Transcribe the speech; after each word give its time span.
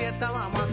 fiesta, 0.00 0.30
vamos 0.30 0.62
a 0.62 0.69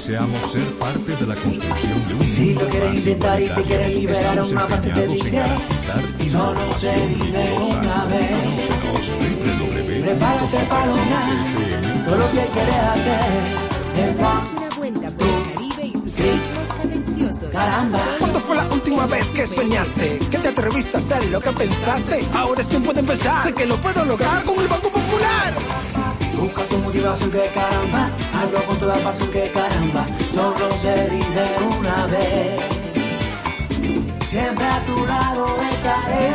Deseamos 0.00 0.40
ser 0.50 0.64
parte 0.78 1.14
de 1.14 1.26
la 1.26 1.34
construcción 1.34 2.08
de 2.08 2.14
un 2.14 2.26
Si 2.26 2.54
lo 2.54 2.66
quieres 2.68 2.88
más 2.88 2.98
inventar 3.00 3.42
y 3.42 3.48
te 3.50 3.62
quieres 3.64 3.94
liberar 3.94 4.24
Estamos 4.24 4.50
una 4.50 4.66
parte 4.66 4.88
te 4.88 5.04
empeñados 5.04 5.10
en 5.12 5.24
diré. 5.24 5.36
garantizar 5.36 6.02
y 6.24 6.30
Solo 6.30 6.72
se 6.72 7.06
vive 7.06 7.52
una 7.60 8.04
vez. 8.06 8.30
Prepárate 10.02 10.58
para 10.70 10.86
lograr 10.86 11.26
www.fm. 11.36 12.04
todo 12.06 12.16
lo 12.16 12.30
que 12.30 12.46
quieres 12.46 12.74
hacer. 12.76 13.20
Es 14.00 14.16
Damos 14.16 14.52
una 14.56 14.68
vuelta 14.76 15.10
por 15.10 15.28
el 15.28 15.52
Caribe 15.52 15.84
y 15.84 15.92
sus 15.92 16.16
ritmos 16.16 16.68
cadenciosos. 16.80 17.50
Caramba. 17.52 17.98
¿Cuándo 18.20 18.40
fue 18.40 18.56
la 18.56 18.64
última 18.72 19.06
vez 19.06 19.30
que 19.32 19.46
soñaste? 19.46 20.18
¿Que 20.30 20.38
te 20.38 20.48
atreviste 20.48 20.96
a 20.96 21.00
hacer 21.00 21.24
lo 21.28 21.40
que 21.42 21.50
pensaste? 21.52 22.24
Ahora 22.32 22.62
es 22.62 22.68
tiempo 22.70 22.94
de 22.94 23.00
empezar. 23.00 23.46
Sé 23.46 23.52
que 23.52 23.66
lo 23.66 23.76
puedo 23.76 24.02
lograr 24.06 24.42
con 24.44 24.58
el 24.60 24.66
Banco 24.66 24.88
Popular. 24.88 25.52
Busca 26.38 26.62
tu 26.70 26.78
motivación 26.78 27.30
que 27.30 27.50
caramba, 27.54 28.10
con 28.80 28.88
toda 28.88 28.98
pasión 29.04 29.30
que 29.30 29.50
caramba, 29.50 30.06
solo 30.32 30.70
se 30.76 31.08
vive 31.10 31.78
una 31.78 32.06
vez. 32.06 32.60
Siempre 34.28 34.64
a 34.64 34.80
tu 34.86 35.06
lado 35.06 35.56
estaré. 35.60 36.30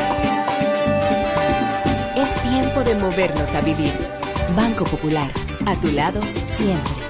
Es 2.15 2.41
tiempo 2.43 2.83
de 2.83 2.95
movernos 2.95 3.49
a 3.49 3.61
vivir. 3.61 3.93
Banco 4.55 4.83
Popular, 4.85 5.31
a 5.65 5.75
tu 5.75 5.91
lado 5.91 6.21
siempre. 6.55 7.04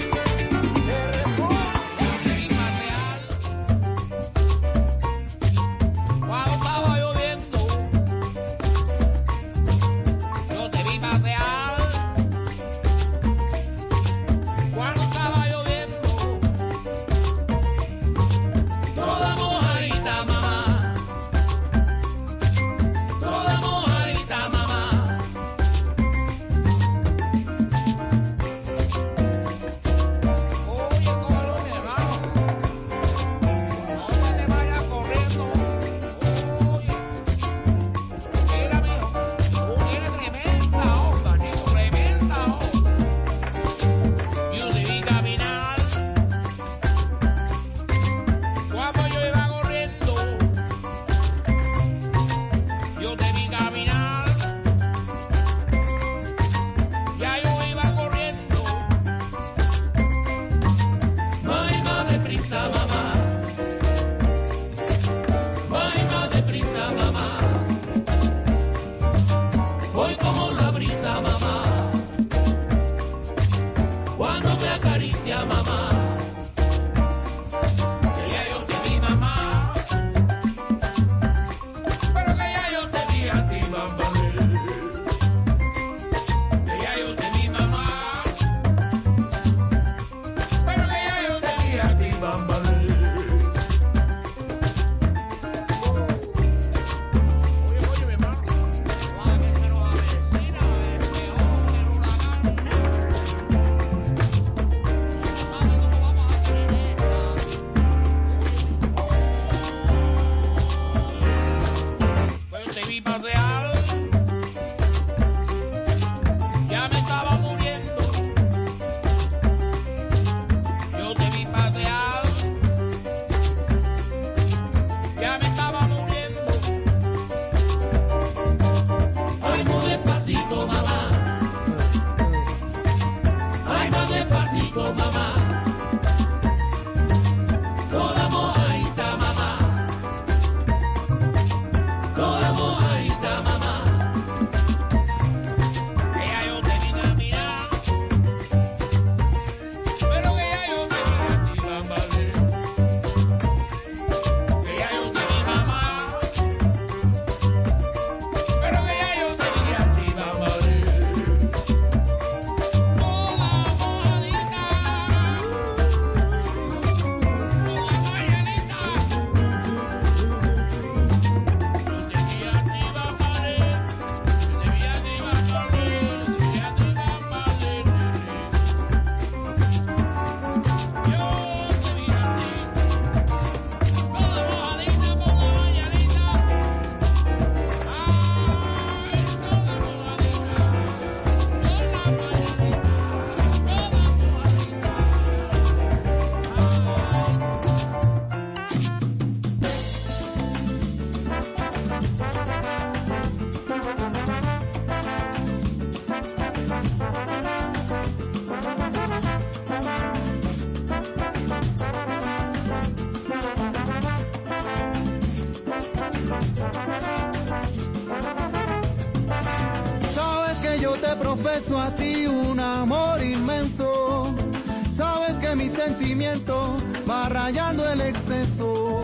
el 227.47 228.01
exceso. 228.01 229.03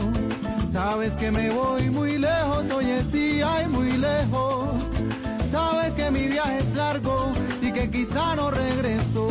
Sabes 0.67 1.13
que 1.13 1.29
me 1.31 1.51
voy 1.51 1.91
muy 1.91 2.17
lejos, 2.17 2.71
oye 2.71 3.03
sí, 3.03 3.39
hay 3.39 3.67
muy 3.67 3.91
lejos. 3.97 4.81
Sabes 5.51 5.93
que 5.93 6.09
mi 6.09 6.27
viaje 6.27 6.57
es 6.57 6.73
largo 6.75 7.33
y 7.61 7.71
que 7.71 7.91
quizá 7.91 8.35
no 8.35 8.49
regreso 8.49 9.29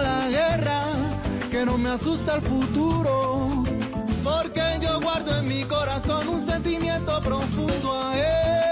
la 0.00 0.28
guerra, 0.28 0.82
que 1.50 1.64
no 1.64 1.78
me 1.78 1.90
asusta 1.90 2.36
el 2.36 2.42
futuro, 2.42 3.64
porque 4.24 4.62
yo 4.80 5.00
guardo 5.00 5.36
en 5.38 5.48
mi 5.48 5.64
corazón 5.64 6.28
un 6.28 6.46
sentimiento 6.46 7.20
profundo 7.20 8.02
a 8.02 8.16
él. 8.16 8.71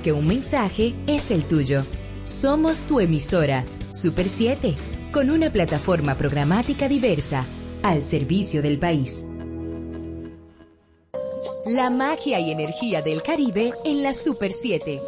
que 0.00 0.12
un 0.12 0.26
mensaje 0.26 0.94
es 1.06 1.30
el 1.30 1.44
tuyo. 1.44 1.84
Somos 2.24 2.82
tu 2.82 3.00
emisora, 3.00 3.64
Super 3.90 4.28
7, 4.28 4.74
con 5.12 5.30
una 5.30 5.50
plataforma 5.50 6.16
programática 6.16 6.88
diversa, 6.88 7.44
al 7.82 8.04
servicio 8.04 8.62
del 8.62 8.78
país. 8.78 9.28
La 11.66 11.90
magia 11.90 12.40
y 12.40 12.50
energía 12.50 13.02
del 13.02 13.22
Caribe 13.22 13.72
en 13.84 14.02
la 14.02 14.12
Super 14.12 14.52
7. 14.52 15.00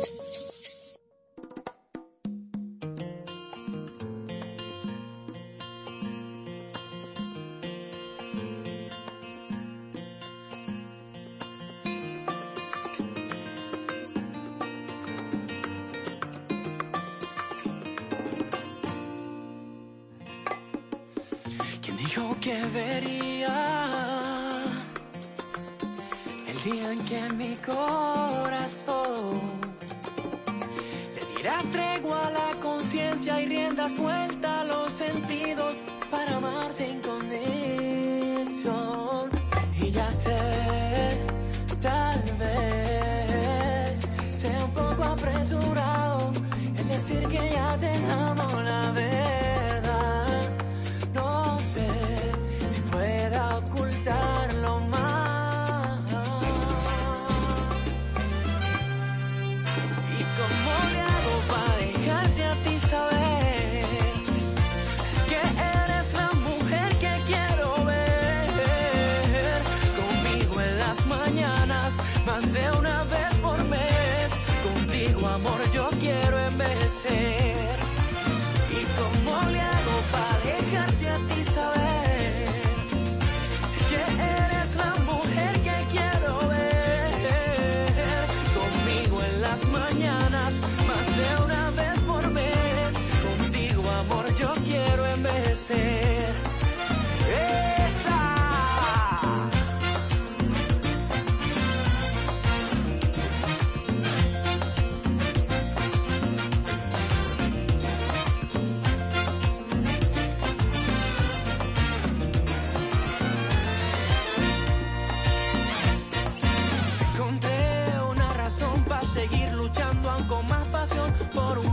quiero 76.01 76.40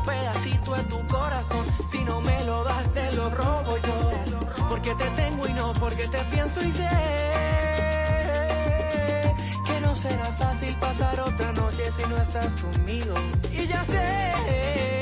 pedacito 0.08 0.74
de 0.74 0.84
tu 0.84 1.08
corazón. 1.08 1.66
Si 1.92 2.00
no 2.06 2.22
me 2.22 2.44
lo 2.46 2.64
das, 2.64 2.94
te 2.94 3.12
lo 3.12 3.30
robo 3.30 3.78
yo. 3.88 4.66
Porque 4.70 4.96
te 4.96 5.10
tengo 5.22 5.48
y 5.48 5.54
no 5.54 5.74
porque 5.74 6.08
te 6.08 6.20
pienso 6.32 6.60
y 6.64 6.72
sé 6.72 6.90
que 9.68 9.82
no 9.82 9.96
será 9.96 10.26
fácil 10.44 10.74
pasar 10.76 11.20
otra 11.20 11.52
noche 11.52 11.84
si 11.98 12.04
no 12.10 12.18
estás 12.18 12.56
conmigo. 12.62 13.14
Y 13.52 13.68
ya 13.68 13.84
sé. 13.84 14.97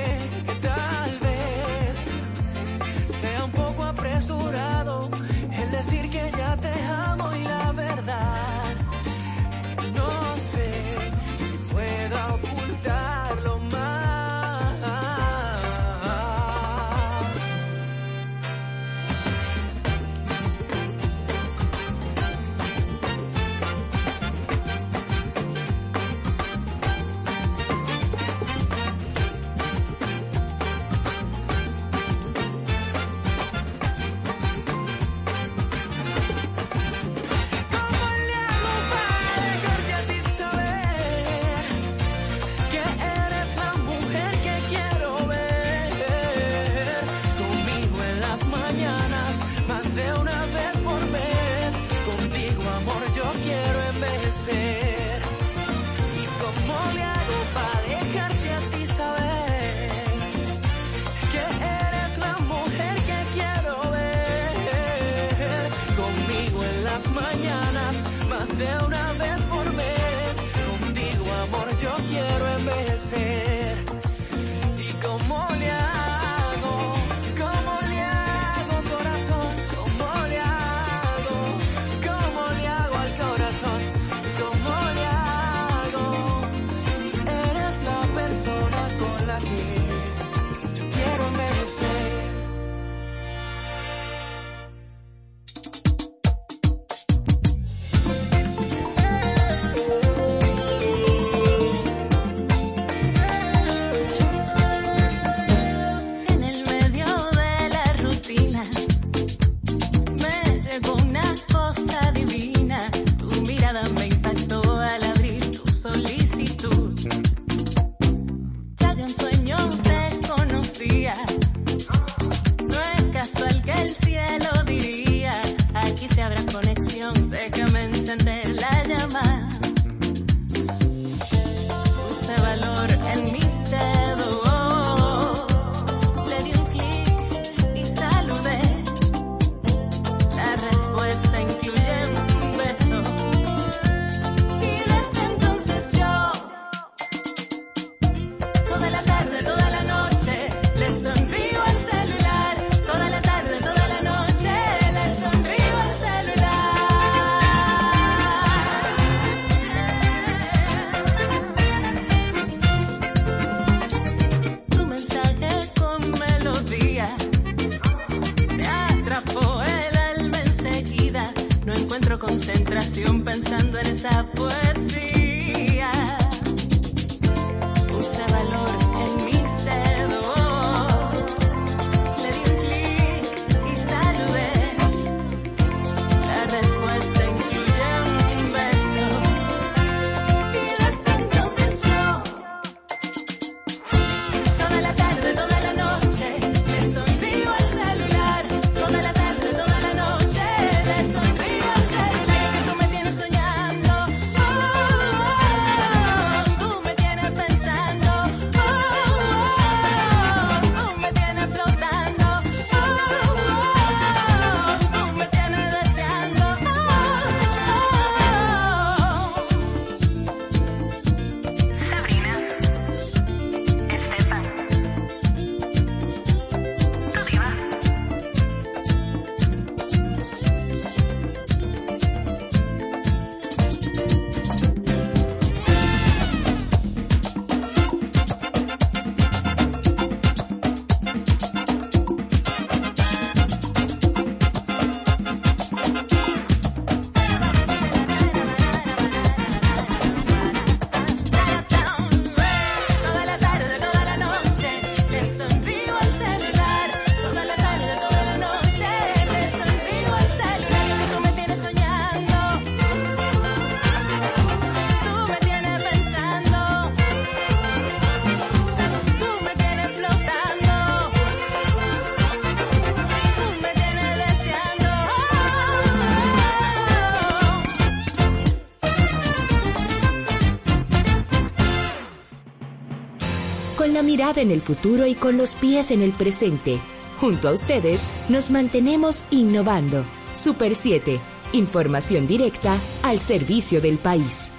En 284.15 284.49
el 284.49 284.61
futuro 284.61 285.05
y 285.05 285.13
con 285.13 285.37
los 285.37 285.55
pies 285.55 285.91
en 285.91 286.01
el 286.01 286.11
presente. 286.11 286.79
Junto 287.19 287.49
a 287.49 287.51
ustedes 287.51 288.01
nos 288.29 288.49
mantenemos 288.49 289.25
innovando. 289.29 290.05
Super 290.31 290.73
7. 290.73 291.19
Información 291.51 292.25
directa 292.25 292.77
al 293.03 293.19
servicio 293.19 293.81
del 293.81 293.97
país. 293.97 294.51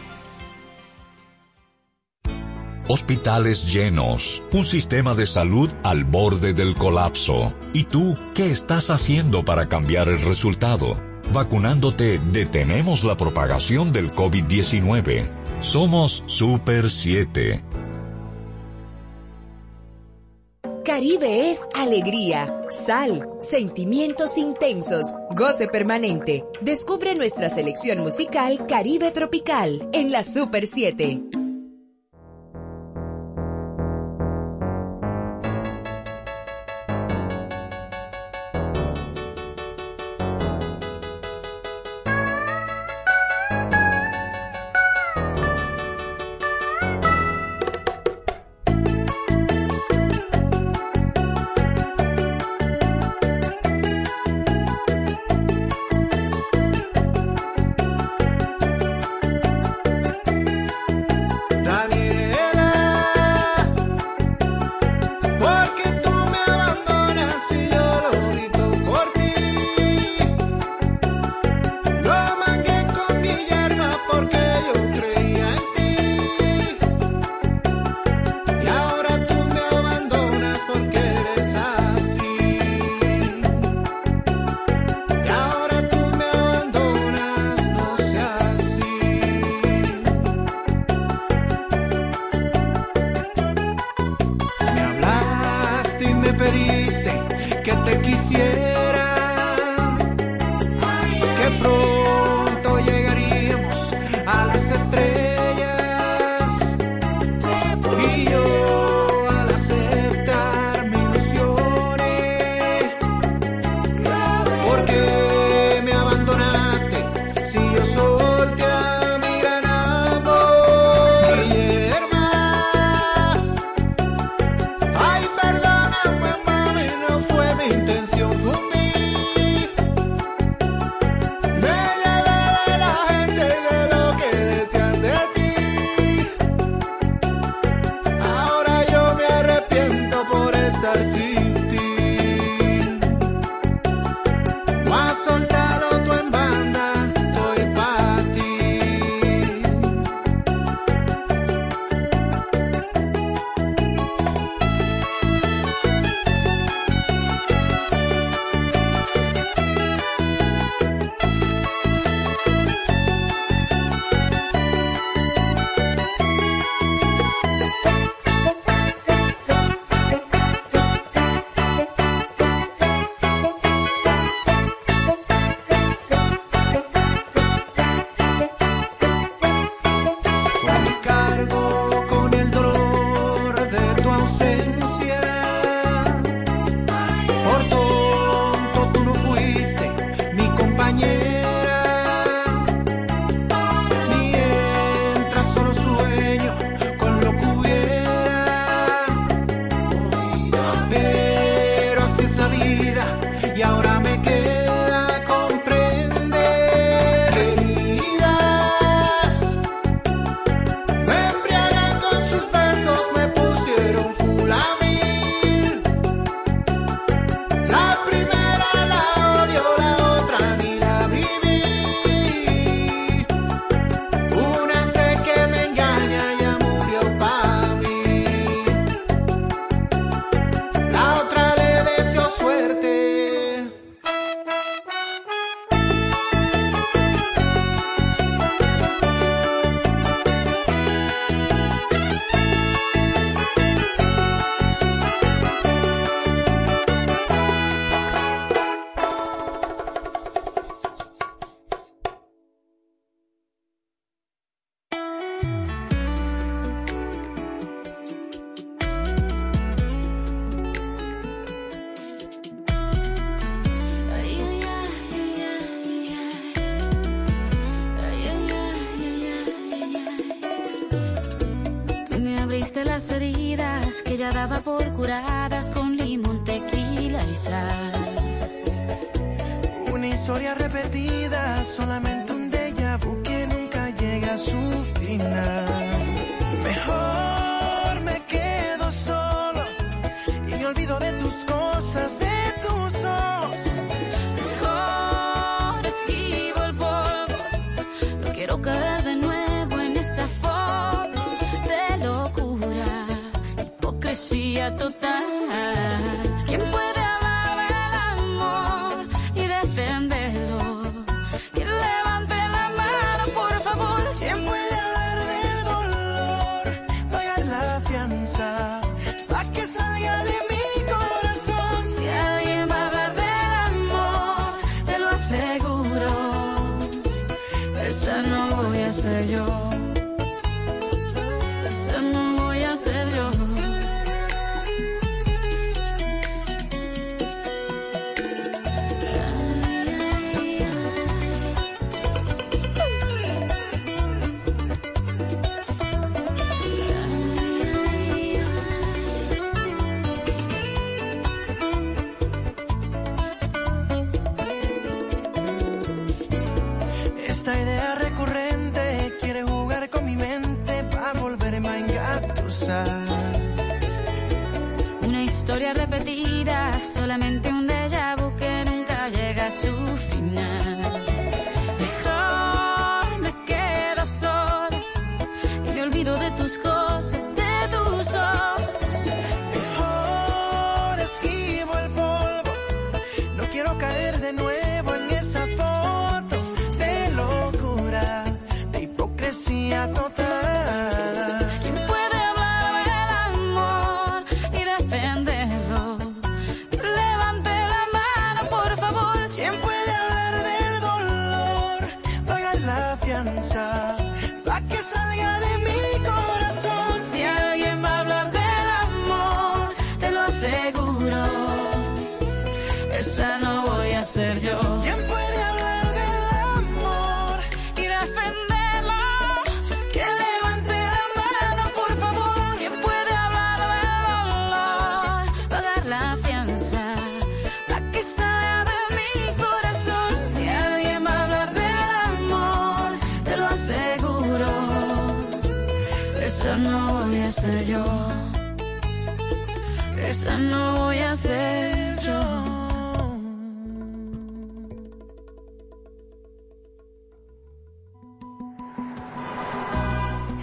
Hospitales 2.88 3.72
llenos, 3.72 4.42
un 4.52 4.64
sistema 4.64 5.14
de 5.14 5.26
salud 5.26 5.70
al 5.82 6.04
borde 6.04 6.52
del 6.52 6.74
colapso. 6.74 7.52
¿Y 7.72 7.84
tú 7.84 8.16
qué 8.34 8.50
estás 8.50 8.90
haciendo 8.90 9.44
para 9.44 9.68
cambiar 9.68 10.08
el 10.08 10.20
resultado? 10.20 10.96
Vacunándote 11.32 12.20
detenemos 12.30 13.04
la 13.04 13.16
propagación 13.16 13.92
del 13.92 14.14
COVID-19. 14.14 15.24
Somos 15.62 16.22
Super 16.26 16.90
7. 16.90 17.85
Caribe 20.96 21.50
es 21.50 21.68
alegría, 21.74 22.64
sal, 22.70 23.28
sentimientos 23.42 24.38
intensos, 24.38 25.14
goce 25.36 25.68
permanente. 25.68 26.46
Descubre 26.62 27.14
nuestra 27.14 27.50
selección 27.50 27.98
musical 27.98 28.64
Caribe 28.66 29.10
Tropical 29.10 29.90
en 29.92 30.10
la 30.10 30.22
Super 30.22 30.66
7. 30.66 31.45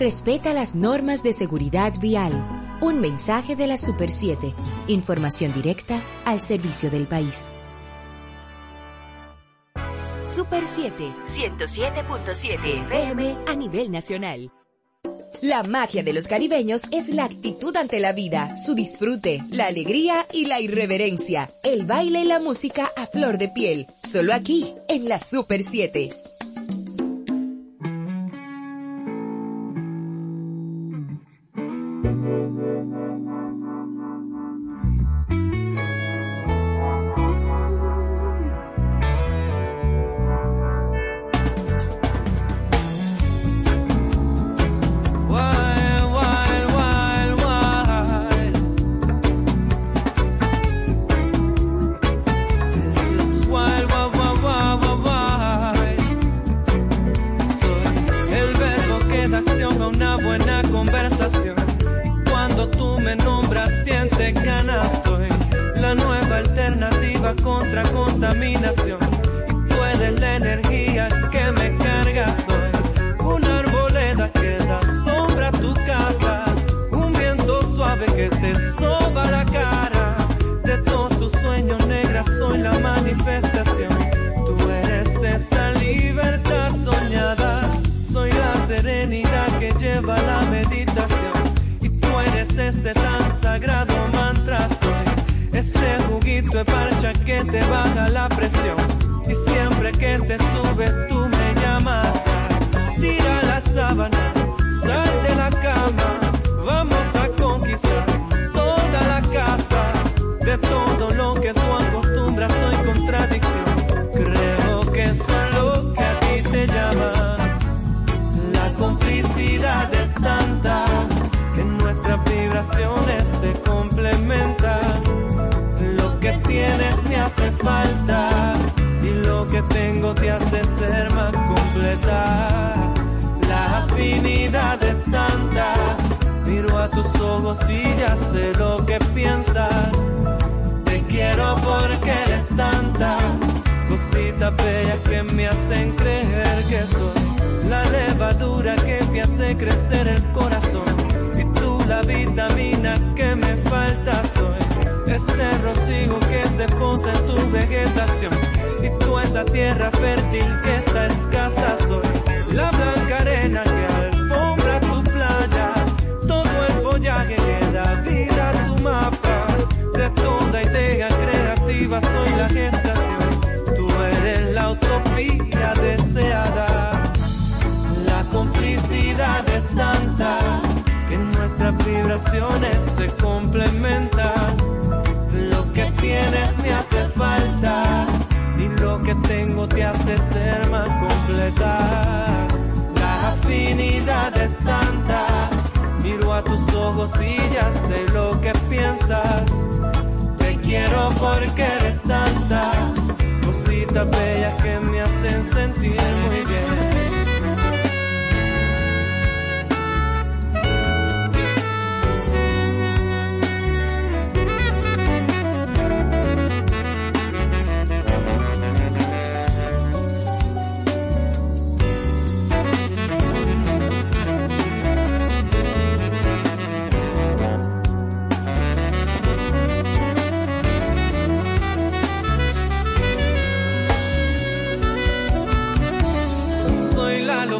Respeta 0.03 0.53
las 0.53 0.75
normas 0.75 1.23
de 1.23 1.31
seguridad 1.31 1.93
vial. 2.01 2.33
Un 2.81 2.99
mensaje 2.99 3.55
de 3.55 3.67
la 3.67 3.77
Super 3.77 4.09
7. 4.09 4.53
Información 4.87 5.53
directa 5.53 5.97
al 6.25 6.41
servicio 6.41 6.91
del 6.91 7.07
país. 7.07 7.47
Super 10.25 10.65
7, 10.67 10.91
107.7 11.33 12.81
FM 12.83 13.37
a 13.47 13.55
nivel 13.55 13.91
nacional. 13.91 14.51
La 15.41 15.63
magia 15.63 16.03
de 16.03 16.11
los 16.11 16.27
caribeños 16.27 16.83
es 16.91 17.09
la 17.11 17.23
actitud 17.23 17.73
ante 17.77 18.01
la 18.01 18.11
vida, 18.11 18.57
su 18.57 18.75
disfrute, 18.75 19.41
la 19.51 19.67
alegría 19.67 20.27
y 20.33 20.47
la 20.47 20.59
irreverencia. 20.59 21.49
El 21.63 21.85
baile 21.85 22.23
y 22.23 22.25
la 22.25 22.41
música 22.41 22.91
a 22.97 23.07
flor 23.07 23.37
de 23.37 23.47
piel, 23.47 23.87
solo 24.03 24.33
aquí, 24.33 24.75
en 24.89 25.07
la 25.07 25.21
Super 25.21 25.63
7. 25.63 26.09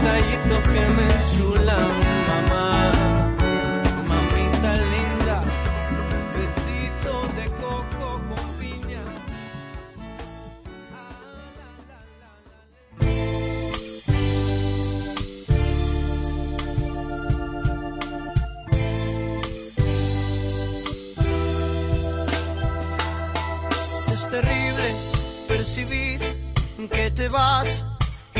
Detallitos 0.00 0.58
que 0.70 0.80
me 0.96 1.02
enchulan, 1.02 1.90
mamá. 2.28 2.92
Mamita 4.08 4.72
linda, 4.92 5.40
besito 6.34 7.12
de 7.36 7.46
coco 7.60 8.20
con 8.28 8.48
piña. 8.58 9.02
Es 24.12 24.30
terrible 24.30 24.94
percibir 25.48 26.20
que 26.90 27.10
te 27.10 27.28
vas 27.28 27.84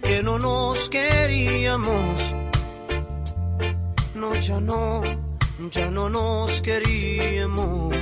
que 0.00 0.22
no 0.22 0.38
nos 0.38 0.88
queríamos. 0.88 2.34
No, 4.14 4.32
ya 4.34 4.60
no, 4.60 5.02
ya 5.70 5.90
no 5.90 6.08
nos 6.08 6.62
queríamos. 6.62 8.01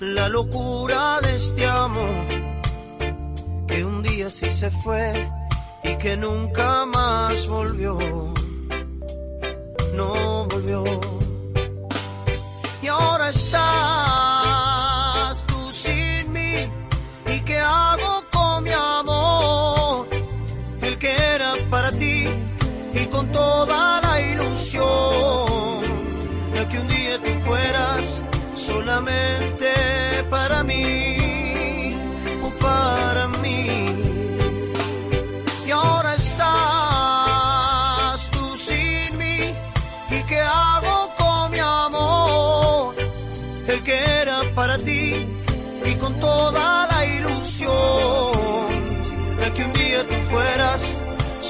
la 0.00 0.28
locura 0.28 1.20
de 1.22 1.36
este 1.36 1.66
amor, 1.66 2.26
que 3.66 3.82
un 3.84 4.02
día 4.02 4.28
sí 4.28 4.50
se 4.50 4.70
fue 4.70 5.12
y 5.82 5.96
que 5.96 6.16
nunca 6.16 6.84
más 6.84 7.46
volvió, 7.48 7.98
no 9.94 10.46
volvió. 10.48 10.84
Y 12.82 12.88
ahora 12.88 13.30
estás 13.30 13.62
tú 15.46 15.72
sin 15.72 16.30
mí, 16.32 16.70
¿y 17.34 17.40
qué 17.40 17.58
hago 17.58 18.22
con 18.30 18.64
mi 18.64 18.72
amor? 18.72 20.08
El 20.82 20.98
que 20.98 21.16
era 21.16 21.54
para 21.70 21.90
ti 21.90 22.26
y 22.92 23.06
con 23.06 23.32
toda 23.32 24.02
la 24.02 24.20
ilusión 24.20 25.80
de 26.52 26.68
que 26.68 26.78
un 26.78 26.88
día 26.88 27.18
tú 27.24 27.30
fueras 27.46 28.22
solamente 28.54 29.55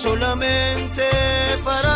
solamente 0.07 1.03
para 1.65 1.96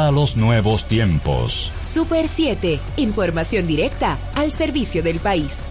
a 0.07 0.11
los 0.11 0.35
nuevos 0.35 0.87
tiempos. 0.87 1.71
Super 1.79 2.27
7, 2.27 2.79
información 2.97 3.67
directa 3.67 4.17
al 4.35 4.51
servicio 4.51 5.03
del 5.03 5.19
país. 5.19 5.67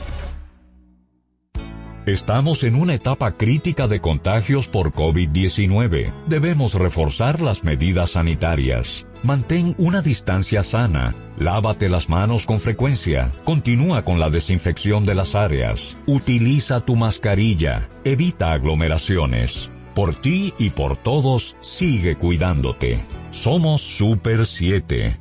Estamos 2.07 2.65
en 2.65 2.75
una 2.77 2.95
etapa 2.95 3.37
crítica 3.37 3.87
de 3.87 4.01
contagios 4.01 4.69
por 4.69 4.91
COVID-19. 4.91 6.13
Debemos 6.27 6.75
reforzar 6.75 7.41
las 7.41 7.63
medidas 7.63 8.13
sanitarias. 8.13 9.07
Mantén 9.23 9.75
una 9.79 10.01
distancia 10.01 10.63
sana. 10.63 11.15
Lávate 11.39 11.89
las 11.89 12.09
manos 12.09 12.47
con 12.47 12.59
frecuencia. 12.59 13.31
Continúa 13.45 14.03
con 14.03 14.19
la 14.19 14.31
desinfección 14.31 15.05
de 15.05 15.15
las 15.15 15.35
áreas. 15.35 15.99
Utiliza 16.07 16.81
tu 16.81 16.97
mascarilla. 16.97 17.87
Evita 18.03 18.53
aglomeraciones. 18.53 19.71
Por 20.01 20.19
ti 20.19 20.55
y 20.57 20.71
por 20.71 20.97
todos, 20.97 21.57
sigue 21.61 22.17
cuidándote. 22.17 22.99
Somos 23.33 23.83
Super 23.83 24.47
7. 24.47 25.21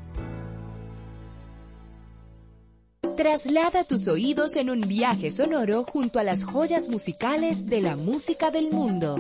Traslada 3.18 3.84
tus 3.84 4.08
oídos 4.08 4.56
en 4.56 4.70
un 4.70 4.80
viaje 4.80 5.32
sonoro 5.32 5.84
junto 5.84 6.18
a 6.18 6.24
las 6.24 6.46
joyas 6.46 6.88
musicales 6.88 7.66
de 7.66 7.82
la 7.82 7.98
música 7.98 8.52
del 8.52 8.72
mundo. 8.72 9.18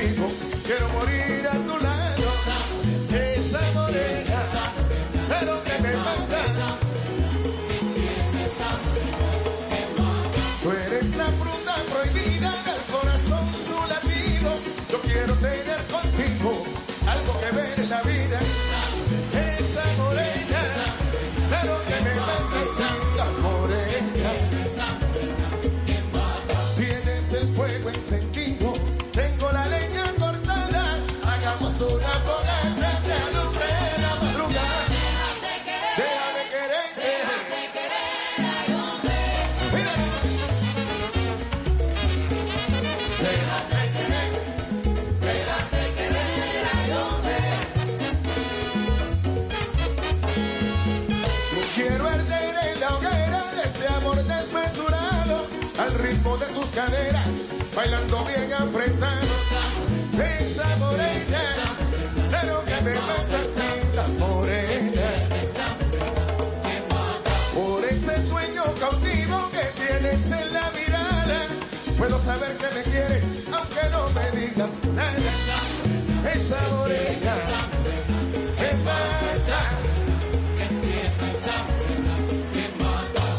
Mi 0.00 0.49
que 72.60 72.74
me 72.74 72.82
quieres, 72.82 73.24
aunque 73.52 73.82
no 73.90 74.10
me 74.10 74.30
digas 74.38 74.72
nada. 74.94 76.32
Esa 76.34 76.60
morena, 76.68 77.34
que 78.56 78.70
mata. 78.84 79.60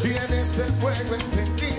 Tienes 0.02 0.58
el 0.58 0.72
fuego 0.74 1.16
encendido, 1.16 1.71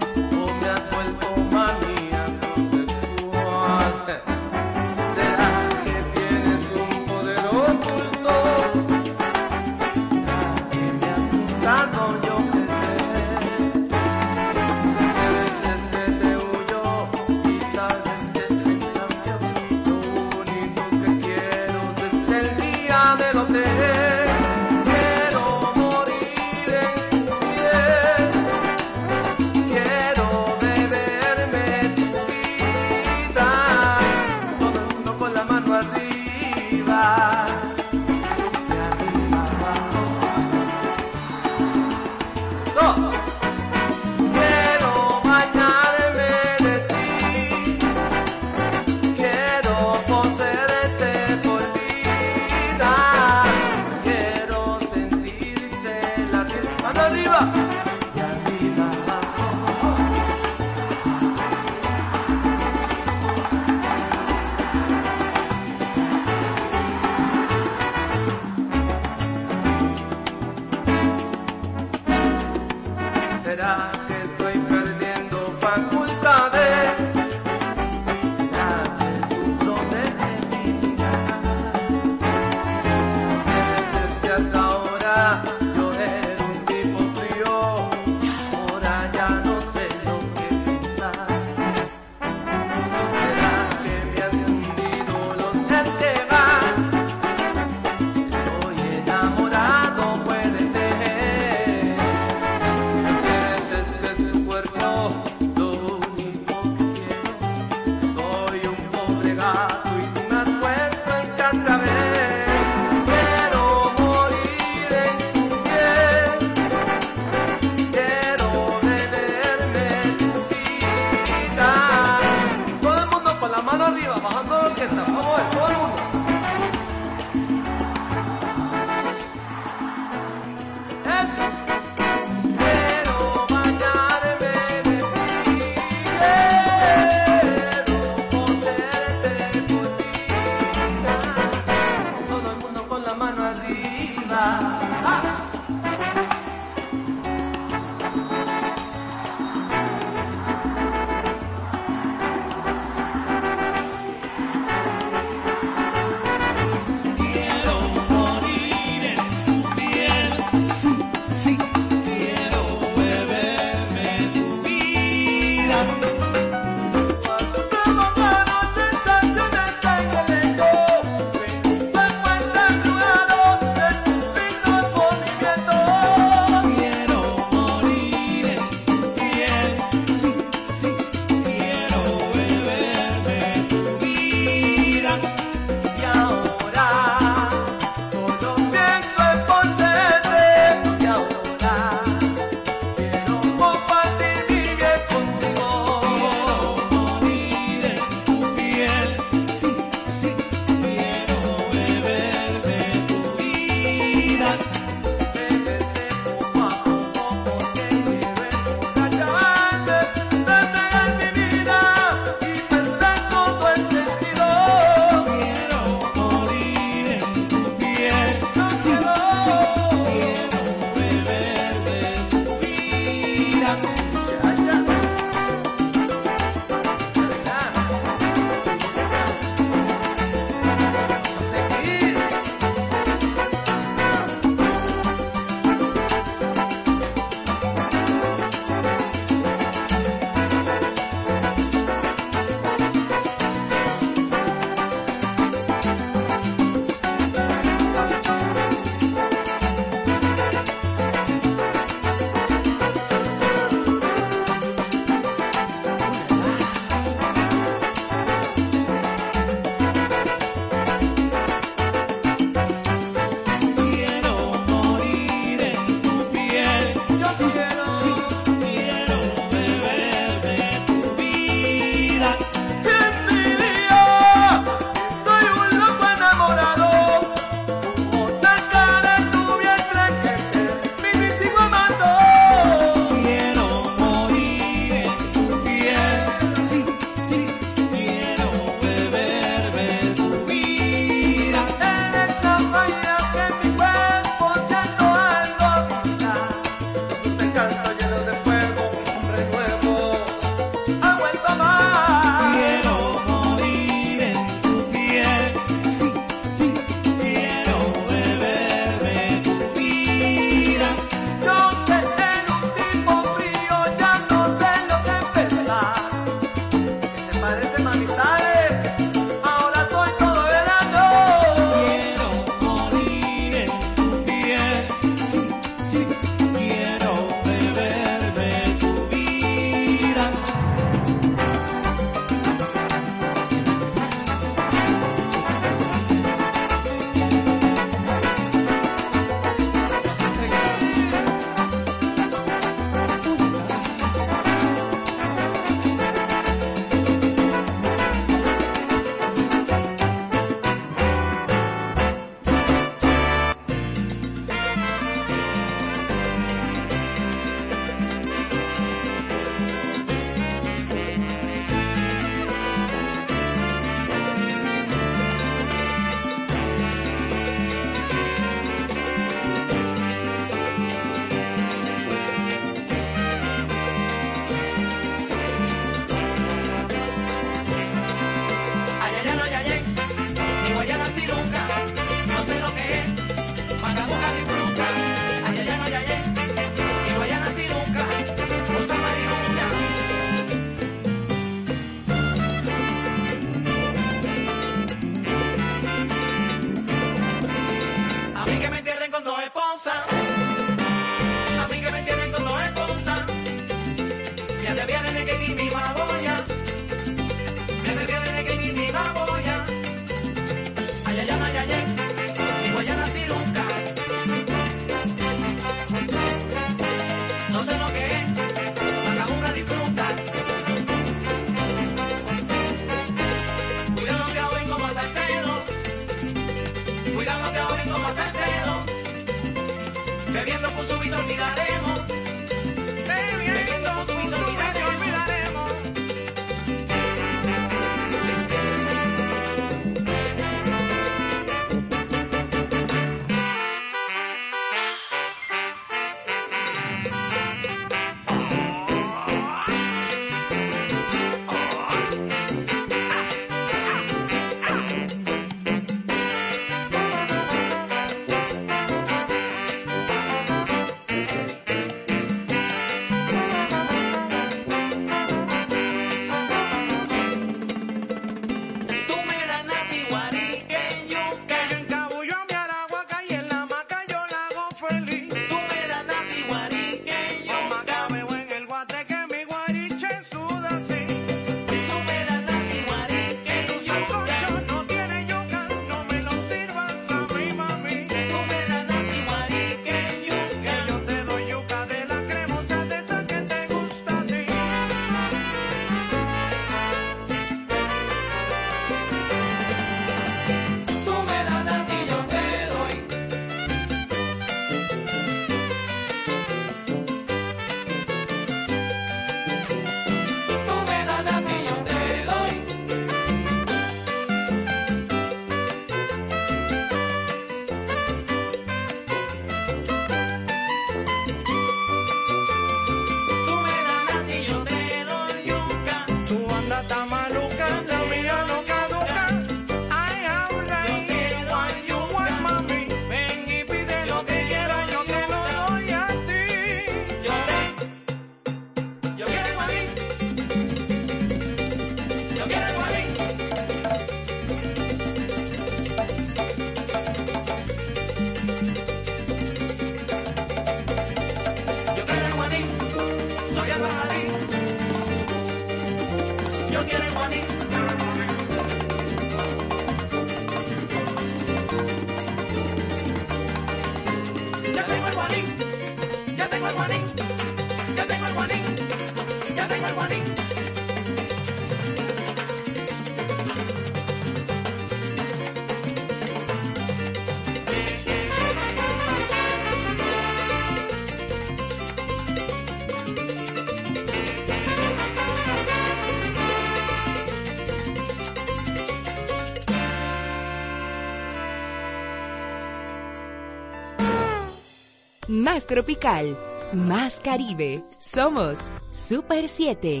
Más 595.50 595.66
tropical, 595.66 596.38
más 596.74 597.20
Caribe. 597.24 597.82
Somos 598.00 598.70
Super 598.92 599.48
7. 599.48 600.00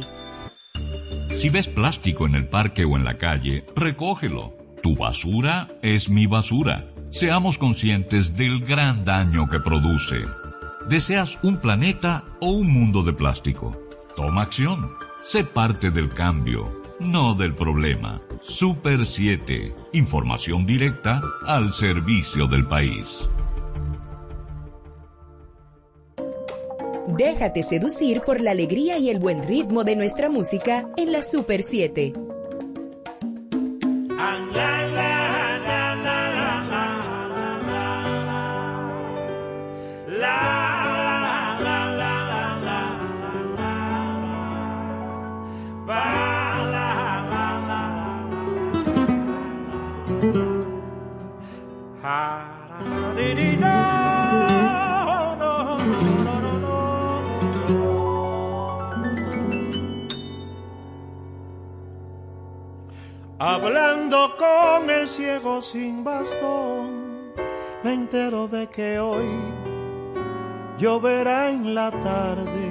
Si 1.30 1.48
ves 1.48 1.68
plástico 1.68 2.26
en 2.26 2.34
el 2.34 2.46
parque 2.48 2.84
o 2.84 2.98
en 2.98 3.04
la 3.06 3.16
calle, 3.16 3.64
recógelo. 3.74 4.52
Tu 4.82 4.94
basura 4.94 5.68
es 5.80 6.10
mi 6.10 6.26
basura. 6.26 6.92
Seamos 7.08 7.56
conscientes 7.56 8.36
del 8.36 8.60
gran 8.60 9.06
daño 9.06 9.48
que 9.48 9.58
produce. 9.58 10.16
¿Deseas 10.86 11.38
un 11.42 11.56
planeta 11.56 12.24
o 12.42 12.50
un 12.50 12.70
mundo 12.70 13.02
de 13.02 13.14
plástico? 13.14 13.74
Toma 14.16 14.42
acción. 14.42 14.90
Sé 15.22 15.44
parte 15.44 15.90
del 15.90 16.10
cambio, 16.10 16.82
no 17.00 17.34
del 17.34 17.54
problema. 17.54 18.20
Super 18.42 19.06
7. 19.06 19.74
Información 19.94 20.66
directa 20.66 21.22
al 21.46 21.72
servicio 21.72 22.46
del 22.46 22.68
país. 22.68 23.26
Déjate 27.38 27.62
seducir 27.62 28.22
por 28.22 28.40
la 28.40 28.50
alegría 28.50 28.98
y 28.98 29.10
el 29.10 29.20
buen 29.20 29.46
ritmo 29.46 29.84
de 29.84 29.94
nuestra 29.94 30.28
música 30.28 30.90
en 30.96 31.12
la 31.12 31.22
Super 31.22 31.62
7. 31.62 32.12
Hablando 63.68 64.34
con 64.38 64.88
el 64.88 65.06
ciego 65.06 65.60
sin 65.60 66.02
bastón, 66.02 67.34
me 67.84 67.92
entero 67.92 68.48
de 68.48 68.66
que 68.68 68.98
hoy 68.98 69.28
lloverá 70.78 71.50
en 71.50 71.74
la 71.74 71.90
tarde, 71.90 72.70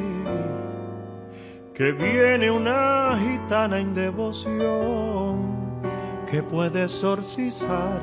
que 1.75 1.91
viene 1.91 2.49
una 2.49 3.15
gitana 3.15 3.77
en 3.77 3.93
devoción, 3.93 5.53
que 6.25 6.41
puede 6.41 6.85
exorcizar 6.85 8.01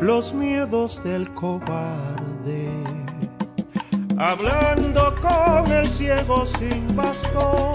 los 0.00 0.32
miedos 0.32 1.02
del 1.02 1.28
cobarde. 1.34 2.70
Hablando 4.16 5.12
con 5.20 5.72
el 5.72 5.88
ciego 5.88 6.46
sin 6.46 6.94
bastón, 6.94 7.72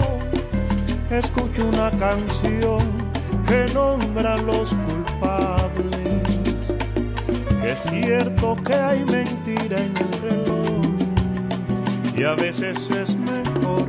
escucho 1.10 1.66
una 1.66 1.90
canción 1.98 2.97
que 3.48 3.64
nombra 3.72 4.34
a 4.34 4.36
los 4.36 4.68
culpables, 4.68 6.68
que 7.62 7.72
es 7.72 7.78
cierto 7.78 8.54
que 8.56 8.74
hay 8.74 9.02
mentira 9.06 9.78
en 9.78 9.94
el 9.96 10.12
reloj 10.20 10.82
y 12.14 12.24
a 12.24 12.34
veces 12.34 12.90
es 12.90 13.16
mejor 13.16 13.88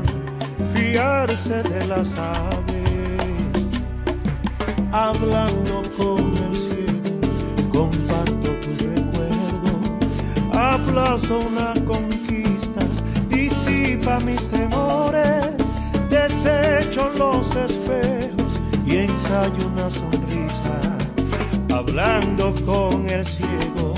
fiarse 0.74 1.62
de 1.64 1.88
las 1.88 2.18
aves. 2.18 2.78
Hablando 4.93 5.82
con 5.97 6.38
el 6.38 6.55
cielo, 6.55 7.20
comparto 7.70 8.51
tu 8.64 8.70
recuerdo, 8.80 9.78
aplazo 10.53 11.39
una 11.39 11.74
conquista, 11.86 12.80
disipa 13.28 14.22
mis 14.22 14.49
temores, 14.49 15.57
desecho 16.10 17.12
los 17.18 17.53
espejos 17.57 18.39
y 18.90 18.98
ensayo 18.98 19.68
una 19.74 19.90
sonrisa. 19.90 20.80
Hablando 21.72 22.54
con 22.66 23.08
el 23.10 23.26
ciego, 23.26 23.94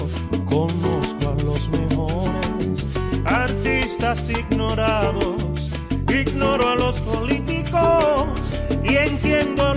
conozco 0.46 1.30
a 1.30 1.44
los 1.44 1.70
mejores 1.70 2.86
artistas 3.26 4.30
ignorados. 4.30 5.72
Ignoro 6.10 6.68
a 6.70 6.76
los 6.76 7.00
políticos 7.02 8.54
y 8.84 8.96
entiendo 8.96 9.66
a 9.66 9.76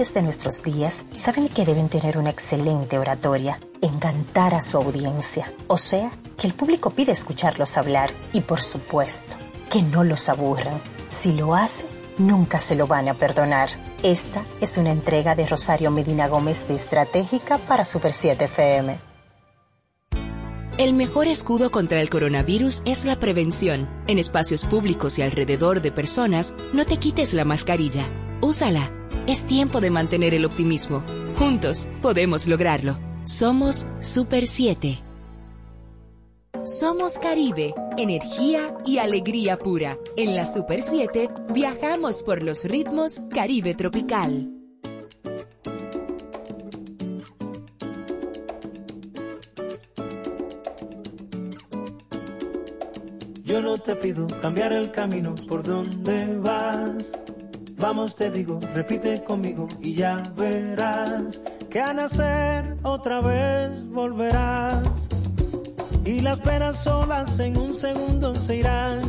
Influyentes 0.00 0.14
de 0.14 0.22
nuestros 0.22 0.62
días 0.62 1.04
saben 1.14 1.46
que 1.48 1.66
deben 1.66 1.90
tener 1.90 2.16
una 2.16 2.30
excelente 2.30 2.96
oratoria, 2.98 3.60
encantar 3.82 4.54
a 4.54 4.62
su 4.62 4.78
audiencia, 4.78 5.52
o 5.66 5.76
sea, 5.76 6.10
que 6.38 6.46
el 6.46 6.54
público 6.54 6.88
pide 6.88 7.12
escucharlos 7.12 7.76
hablar 7.76 8.10
y 8.32 8.40
por 8.40 8.62
supuesto, 8.62 9.36
que 9.70 9.82
no 9.82 10.02
los 10.02 10.30
aburran. 10.30 10.80
Si 11.08 11.34
lo 11.34 11.54
hace, 11.54 11.84
nunca 12.16 12.58
se 12.58 12.76
lo 12.76 12.86
van 12.86 13.10
a 13.10 13.14
perdonar. 13.14 13.68
Esta 14.02 14.42
es 14.62 14.78
una 14.78 14.90
entrega 14.90 15.34
de 15.34 15.46
Rosario 15.46 15.90
Medina 15.90 16.28
Gómez 16.28 16.66
de 16.66 16.76
Estratégica 16.76 17.58
para 17.58 17.84
Super 17.84 18.14
7 18.14 18.46
FM. 18.46 18.96
El 20.78 20.94
mejor 20.94 21.26
escudo 21.26 21.70
contra 21.70 22.00
el 22.00 22.08
coronavirus 22.08 22.82
es 22.86 23.04
la 23.04 23.20
prevención. 23.20 23.86
En 24.06 24.18
espacios 24.18 24.64
públicos 24.64 25.18
y 25.18 25.22
alrededor 25.22 25.82
de 25.82 25.92
personas, 25.92 26.54
no 26.72 26.86
te 26.86 26.96
quites 26.96 27.34
la 27.34 27.44
mascarilla. 27.44 28.04
Úsala. 28.40 28.99
Es 29.30 29.46
tiempo 29.46 29.80
de 29.80 29.90
mantener 29.90 30.34
el 30.34 30.44
optimismo. 30.44 31.04
Juntos 31.38 31.86
podemos 32.02 32.48
lograrlo. 32.48 32.98
Somos 33.26 33.86
Super 34.00 34.44
7. 34.44 34.98
Somos 36.64 37.16
Caribe, 37.18 37.72
energía 37.96 38.76
y 38.84 38.98
alegría 38.98 39.56
pura. 39.56 39.96
En 40.16 40.34
la 40.34 40.44
Super 40.44 40.82
7 40.82 41.28
viajamos 41.54 42.24
por 42.24 42.42
los 42.42 42.64
ritmos 42.64 43.20
Caribe 43.32 43.76
tropical. 43.76 44.50
Yo 53.44 53.60
no 53.60 53.78
te 53.78 53.94
pido 53.94 54.26
cambiar 54.40 54.72
el 54.72 54.90
camino 54.90 55.36
por 55.36 55.62
donde 55.62 56.36
vas 56.38 57.12
Vamos, 57.80 58.14
te 58.14 58.30
digo, 58.30 58.60
repite 58.74 59.24
conmigo 59.24 59.66
y 59.80 59.94
ya 59.94 60.22
verás 60.36 61.40
que 61.70 61.80
a 61.80 61.94
nacer 61.94 62.76
otra 62.82 63.22
vez 63.22 63.88
volverás. 63.88 65.08
Y 66.04 66.20
las 66.20 66.40
penas 66.40 66.84
solas 66.84 67.38
en 67.38 67.56
un 67.56 67.74
segundo 67.74 68.34
se 68.34 68.56
irán. 68.56 69.00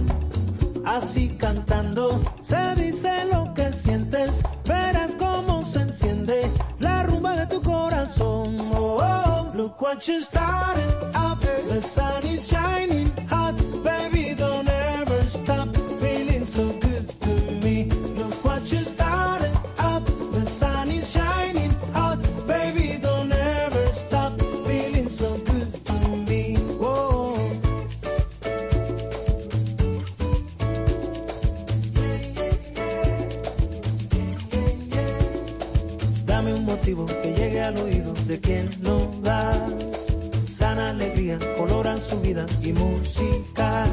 Así 0.85 1.29
cantando 1.37 2.21
se 2.39 2.75
dice 2.75 3.25
lo 3.31 3.53
que 3.53 3.73
sientes, 3.73 4.41
verás 4.65 5.15
cómo 5.15 5.65
se 5.65 5.81
enciende 5.81 6.49
la 6.79 7.03
rumba 7.03 7.35
de 7.35 7.47
tu 7.47 7.61
corazón. 7.61 8.57
Oh, 8.73 8.99
oh. 8.99 9.01
oh. 9.01 9.31
Look 9.53 9.81
what 9.81 10.07
you 10.07 10.21
started 10.21 11.11
up, 11.13 11.41
the 11.41 11.81
sun 11.81 12.23
is 12.25 12.47
shining. 12.47 12.90
música 42.73 43.85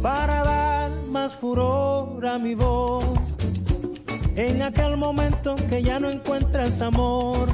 para 0.00 0.42
dar 0.44 0.90
más 1.10 1.34
furor 1.34 2.24
a 2.26 2.38
mi 2.38 2.54
voz. 2.54 3.18
En 4.34 4.62
aquel 4.62 4.96
momento 4.96 5.56
que 5.68 5.82
ya 5.82 6.00
no 6.00 6.10
encuentras 6.10 6.80
amor, 6.80 7.48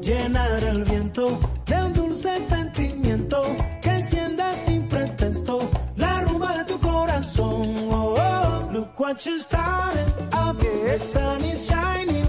llenar 0.00 0.64
el 0.64 0.84
viento 0.84 1.38
de 1.66 1.82
un 1.84 1.92
dulce 1.92 2.40
sentimiento 2.42 3.42
que 3.80 3.90
encienda 3.90 4.54
sin 4.56 4.88
pretexto 4.88 5.70
la 5.96 6.20
rumba 6.22 6.58
de 6.58 6.64
tu 6.64 6.80
corazón. 6.80 7.74
Oh, 7.90 8.16
oh. 8.18 8.70
Look 8.72 8.98
what 8.98 9.24
you 9.24 9.38
started, 9.38 10.06
out 10.32 10.56
okay, 10.56 10.94
it's 10.94 11.12
sunny 11.12 11.54
shining. 11.56 12.19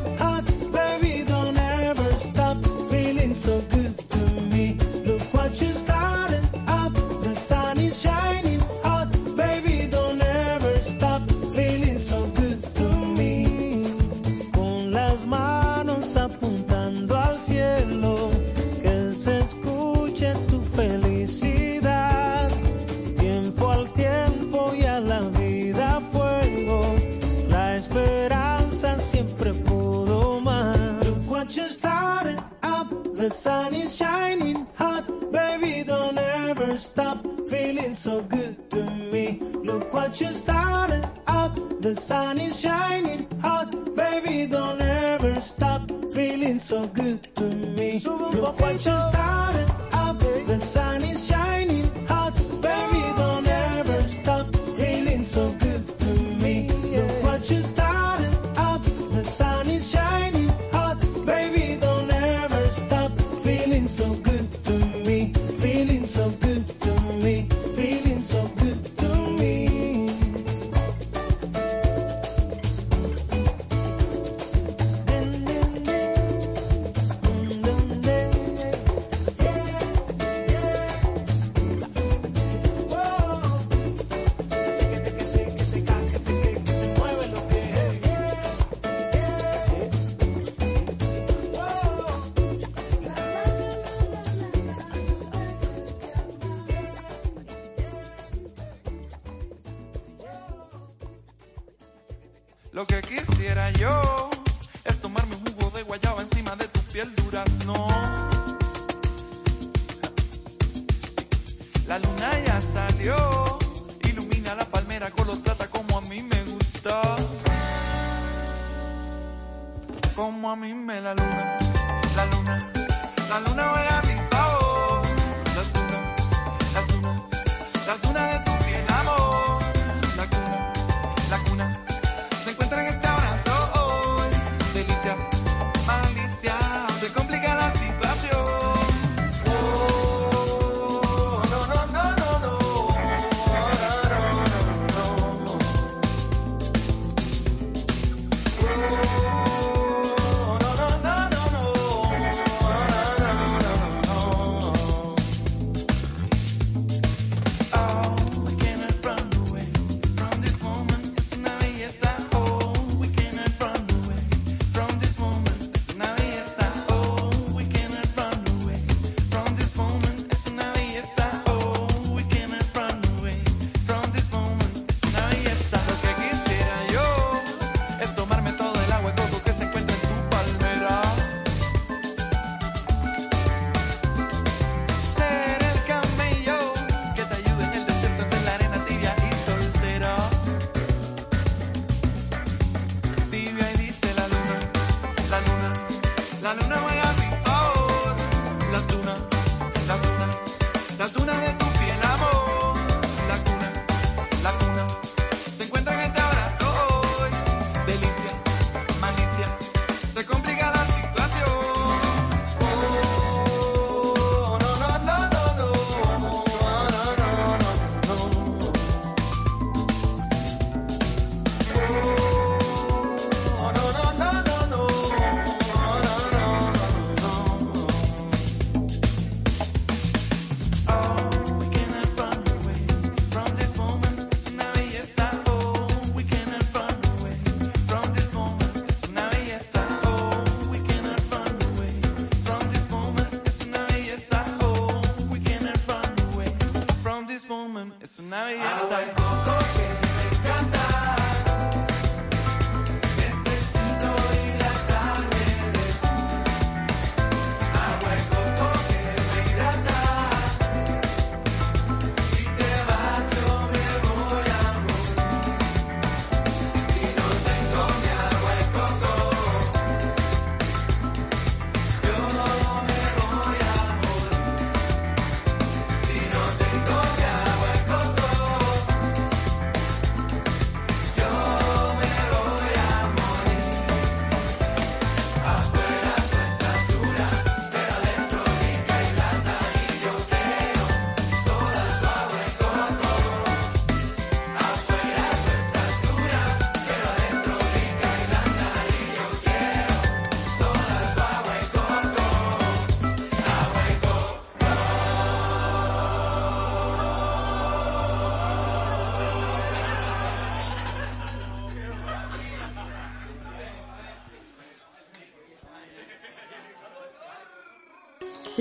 just 40.14 40.40
started. 40.40 41.11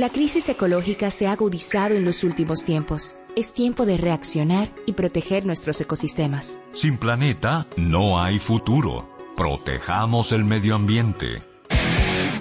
La 0.00 0.08
crisis 0.08 0.48
ecológica 0.48 1.10
se 1.10 1.26
ha 1.26 1.32
agudizado 1.32 1.94
en 1.94 2.06
los 2.06 2.24
últimos 2.24 2.64
tiempos. 2.64 3.16
Es 3.36 3.52
tiempo 3.52 3.84
de 3.84 3.98
reaccionar 3.98 4.70
y 4.86 4.94
proteger 4.94 5.44
nuestros 5.44 5.78
ecosistemas. 5.78 6.58
Sin 6.72 6.96
planeta 6.96 7.66
no 7.76 8.18
hay 8.18 8.38
futuro. 8.38 9.14
Protejamos 9.36 10.32
el 10.32 10.46
medio 10.46 10.74
ambiente. 10.74 11.42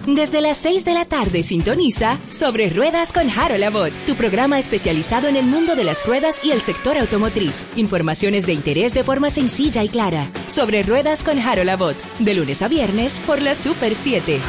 Desde 0.08 0.40
las 0.40 0.56
6 0.56 0.86
de 0.86 0.94
la 0.94 1.04
tarde 1.04 1.44
sintoniza 1.44 2.18
Sobre 2.30 2.70
Ruedas 2.70 3.12
con 3.12 3.30
Harold 3.30 3.66
Abbott, 3.66 3.92
tu 4.06 4.16
programa 4.16 4.58
especializado 4.58 5.28
en 5.28 5.36
el 5.36 5.46
mundo 5.46 5.76
de 5.76 5.84
las 5.84 6.06
ruedas 6.08 6.46
y 6.46 6.52
el 6.52 6.62
sector 6.62 6.98
automotriz. 6.98 7.66
Informaciones 7.76 8.46
de 8.46 8.54
interés 8.54 8.94
de 8.94 9.04
forma 9.04 9.30
sencilla 9.30 9.84
y 9.84 9.90
clara. 9.90 10.32
Sobre 10.48 10.82
Ruedas 10.82 11.26
con 11.26 11.38
Harold 11.38 11.72
Abbott, 11.72 11.98
de 12.20 12.36
lunes 12.36 12.62
a 12.62 12.70
viernes 12.70 13.20
por 13.28 13.42
la 13.42 13.54
Super 13.54 13.96
7. 13.96 14.40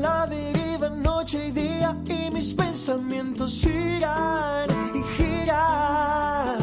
La 0.00 0.26
deriva 0.26 0.88
noche 0.88 1.48
y 1.48 1.50
día 1.50 1.96
y 2.08 2.30
mis 2.30 2.52
pensamientos 2.54 3.60
giran 3.62 4.68
y 4.94 5.02
giran. 5.16 6.58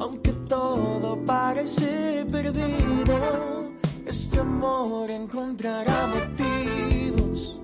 Aunque 0.00 0.32
todo 0.48 1.18
parece 1.24 2.26
perdido, 2.30 3.72
este 4.06 4.40
amor 4.40 5.10
encontrará 5.10 6.06
motivos. 6.06 7.60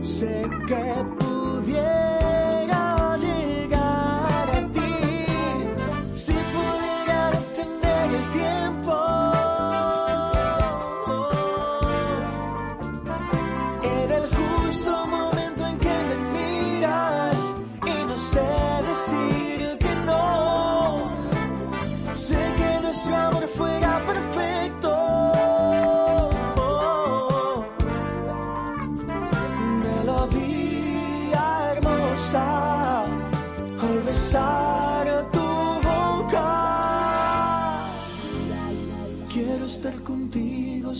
Sé 0.00 0.42
que 0.66 1.04
pudiera 1.18 2.11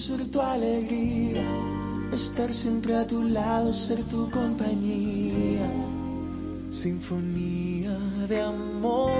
ser 0.03 0.29
tu 0.33 0.41
alegría, 0.41 1.45
estar 2.13 2.53
siempre 2.53 2.97
a 2.97 3.07
tu 3.07 3.23
lado, 3.23 3.73
ser 3.73 4.03
tu 4.11 4.29
compañía. 4.31 5.65
Sinfonía 6.71 7.97
de 8.29 8.41
amor. 8.41 9.13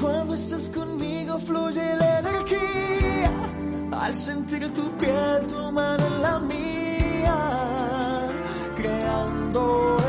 Cuando 0.00 0.34
estás 0.34 0.68
conmigo 0.70 1.38
fluye 1.38 1.94
la 2.02 2.18
energía. 2.18 3.30
Al 3.92 4.16
sentir 4.16 4.72
tu 4.72 4.90
piel, 4.98 5.46
tu 5.46 5.70
mano 5.70 6.04
en 6.04 6.22
la 6.22 6.40
mía, 6.40 7.38
creando 8.74 9.99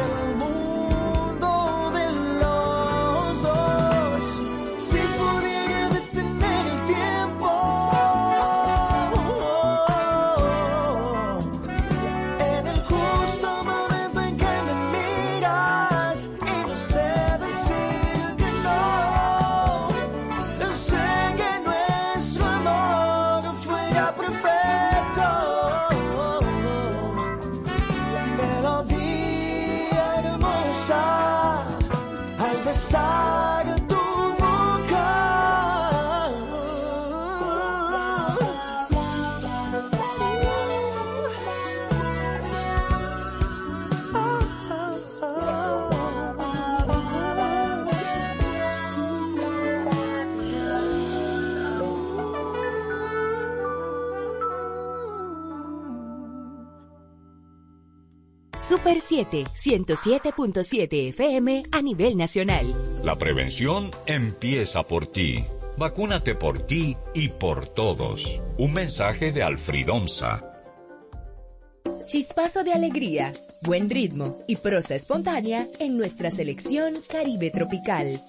Super 58.92 59.02
7, 59.02 59.44
107.7 59.56 61.10
FM 61.10 61.64
a 61.72 61.82
nivel 61.82 62.18
nacional. 62.18 62.66
La 63.06 63.16
prevención 63.16 63.90
empieza 64.06 64.84
por 64.84 65.08
ti. 65.08 65.46
Vacúnate 65.78 66.36
por 66.36 66.66
ti 66.68 66.98
y 67.14 67.30
por 67.30 67.68
todos. 67.70 68.42
Un 68.58 68.74
mensaje 68.74 69.32
de 69.32 69.44
Alfridomsa. 69.44 70.46
Chispazo 72.06 72.66
de 72.66 72.74
alegría, 72.74 73.32
buen 73.62 73.90
ritmo 73.90 74.38
y 74.50 74.58
prosa 74.58 74.96
espontánea 74.96 75.68
en 75.80 75.96
nuestra 75.96 76.30
selección 76.30 76.96
Caribe 77.10 77.50
Tropical. 77.50 78.20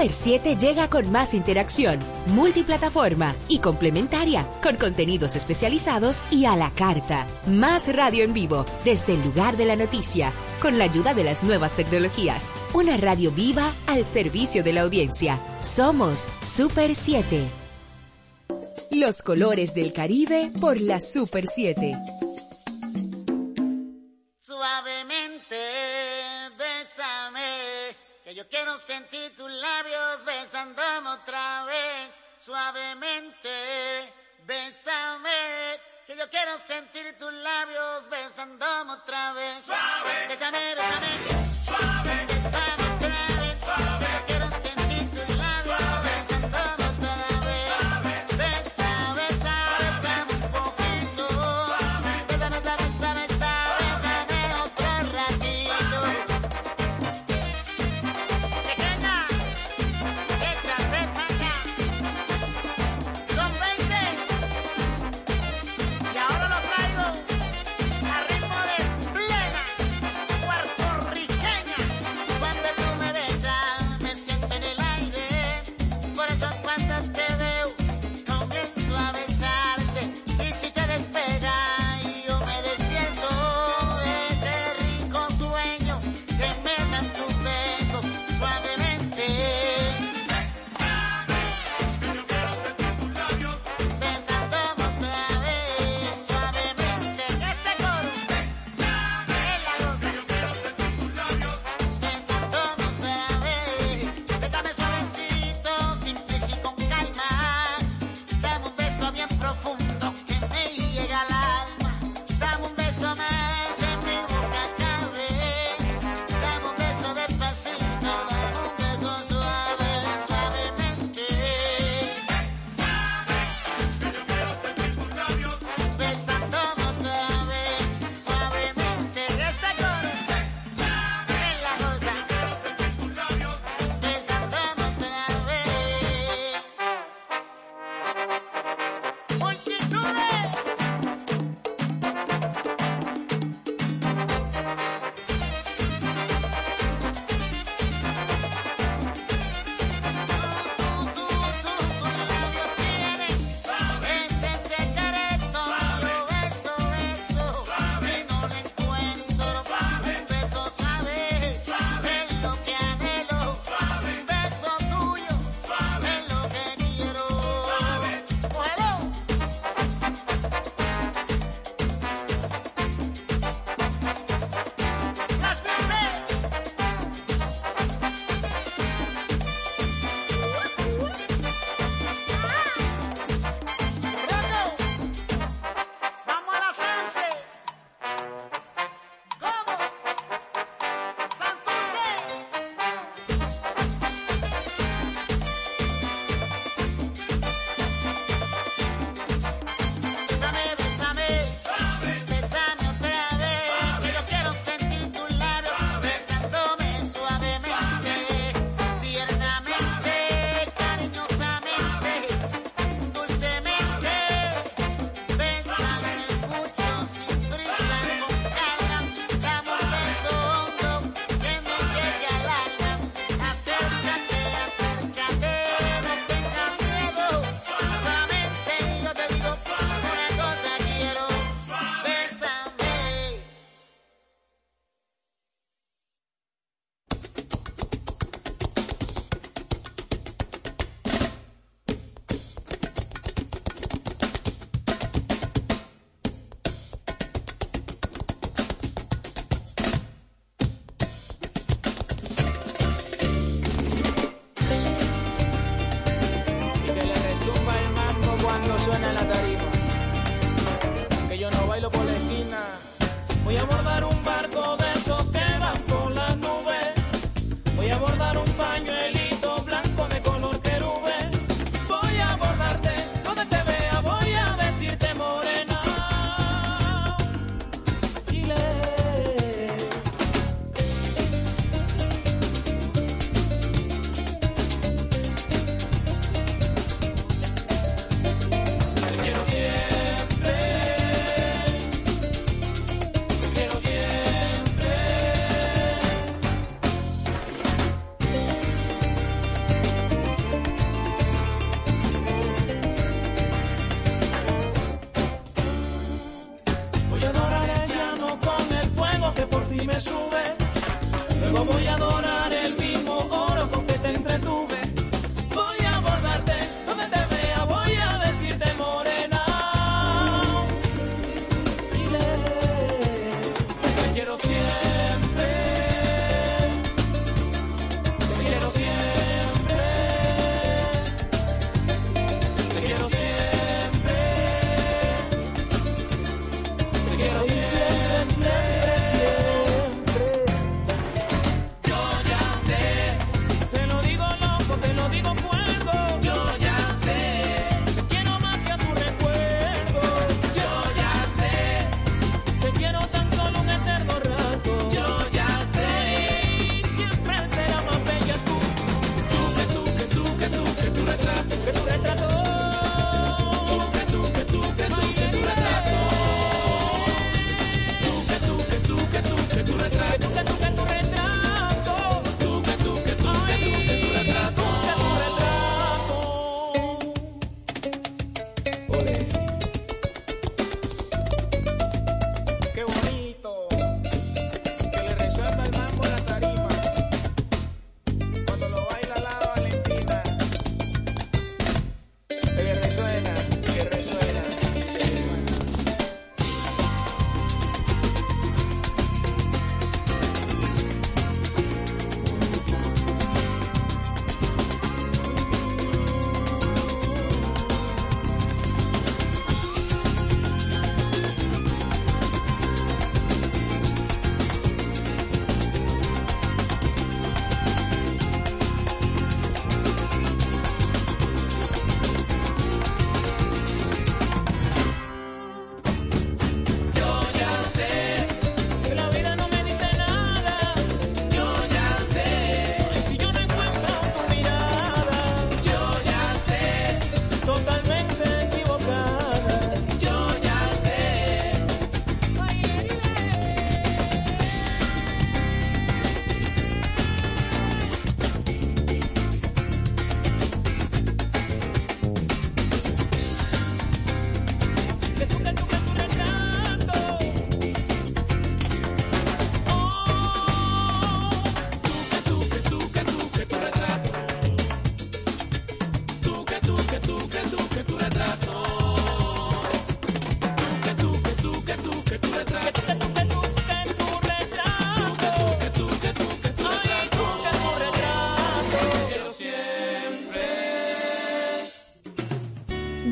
Super 0.00 0.12
7 0.14 0.56
llega 0.56 0.88
con 0.88 1.12
más 1.12 1.34
interacción, 1.34 1.98
multiplataforma 2.28 3.36
y 3.48 3.58
complementaria, 3.58 4.48
con 4.62 4.76
contenidos 4.76 5.36
especializados 5.36 6.20
y 6.30 6.46
a 6.46 6.56
la 6.56 6.70
carta. 6.70 7.26
Más 7.46 7.94
radio 7.94 8.24
en 8.24 8.32
vivo, 8.32 8.64
desde 8.82 9.12
el 9.12 9.22
lugar 9.22 9.58
de 9.58 9.66
la 9.66 9.76
noticia, 9.76 10.32
con 10.62 10.78
la 10.78 10.84
ayuda 10.84 11.12
de 11.12 11.24
las 11.24 11.42
nuevas 11.42 11.76
tecnologías. 11.76 12.46
Una 12.72 12.96
radio 12.96 13.30
viva 13.30 13.74
al 13.88 14.06
servicio 14.06 14.64
de 14.64 14.72
la 14.72 14.80
audiencia. 14.80 15.38
Somos 15.60 16.28
Super 16.42 16.94
7. 16.94 17.42
Los 18.92 19.20
colores 19.20 19.74
del 19.74 19.92
Caribe 19.92 20.50
por 20.62 20.80
la 20.80 20.98
Super 20.98 21.46
7. 21.46 22.19
Quiero 28.70 28.78
sentir 28.86 29.36
tus 29.36 29.50
labios 29.50 30.24
besándome 30.24 31.10
otra 31.10 31.64
vez. 31.64 32.10
Suavemente, 32.38 34.12
bésame, 34.44 35.80
que 36.06 36.16
yo 36.16 36.28
quiero 36.30 36.56
sentir 36.66 37.18
tus 37.18 37.32
labios 37.32 38.08
besándome 38.08 38.92
otra 38.92 39.32
vez. 39.32 39.64
Suave. 39.64 40.28
Bésame, 40.28 40.74
bésame. 40.74 41.64
Suave. 41.64 42.26
Bésame 42.26 42.89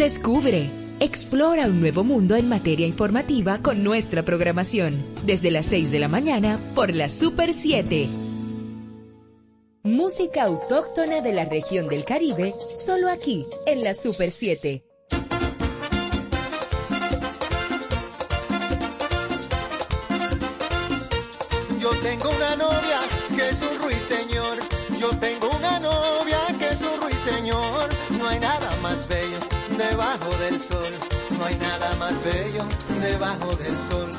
Descubre, 0.09 0.71
explora 1.01 1.67
un 1.67 1.83
nuevo 1.83 2.03
mundo 2.03 2.35
en 2.35 2.49
materia 2.49 2.87
informativa 2.87 3.59
con 3.59 3.85
nuestra 3.85 4.23
programación. 4.23 4.97
Desde 5.27 5.51
las 5.51 5.67
6 5.67 5.91
de 5.91 5.99
la 5.99 6.09
mañana 6.09 6.59
por 6.75 6.95
la 6.95 7.11
Super 7.11 7.53
7. 7.53 8.09
Música 9.83 10.45
autóctona 10.45 11.21
de 11.21 11.35
la 11.35 11.45
región 11.45 11.89
del 11.89 12.07
Caribe, 12.07 12.55
solo 12.75 13.11
aquí, 13.11 13.45
en 13.67 13.85
la 13.85 13.93
Super 13.93 14.31
7. 14.31 14.88
Debajo 33.39 33.57
del 33.57 33.77
sol. 33.91 34.11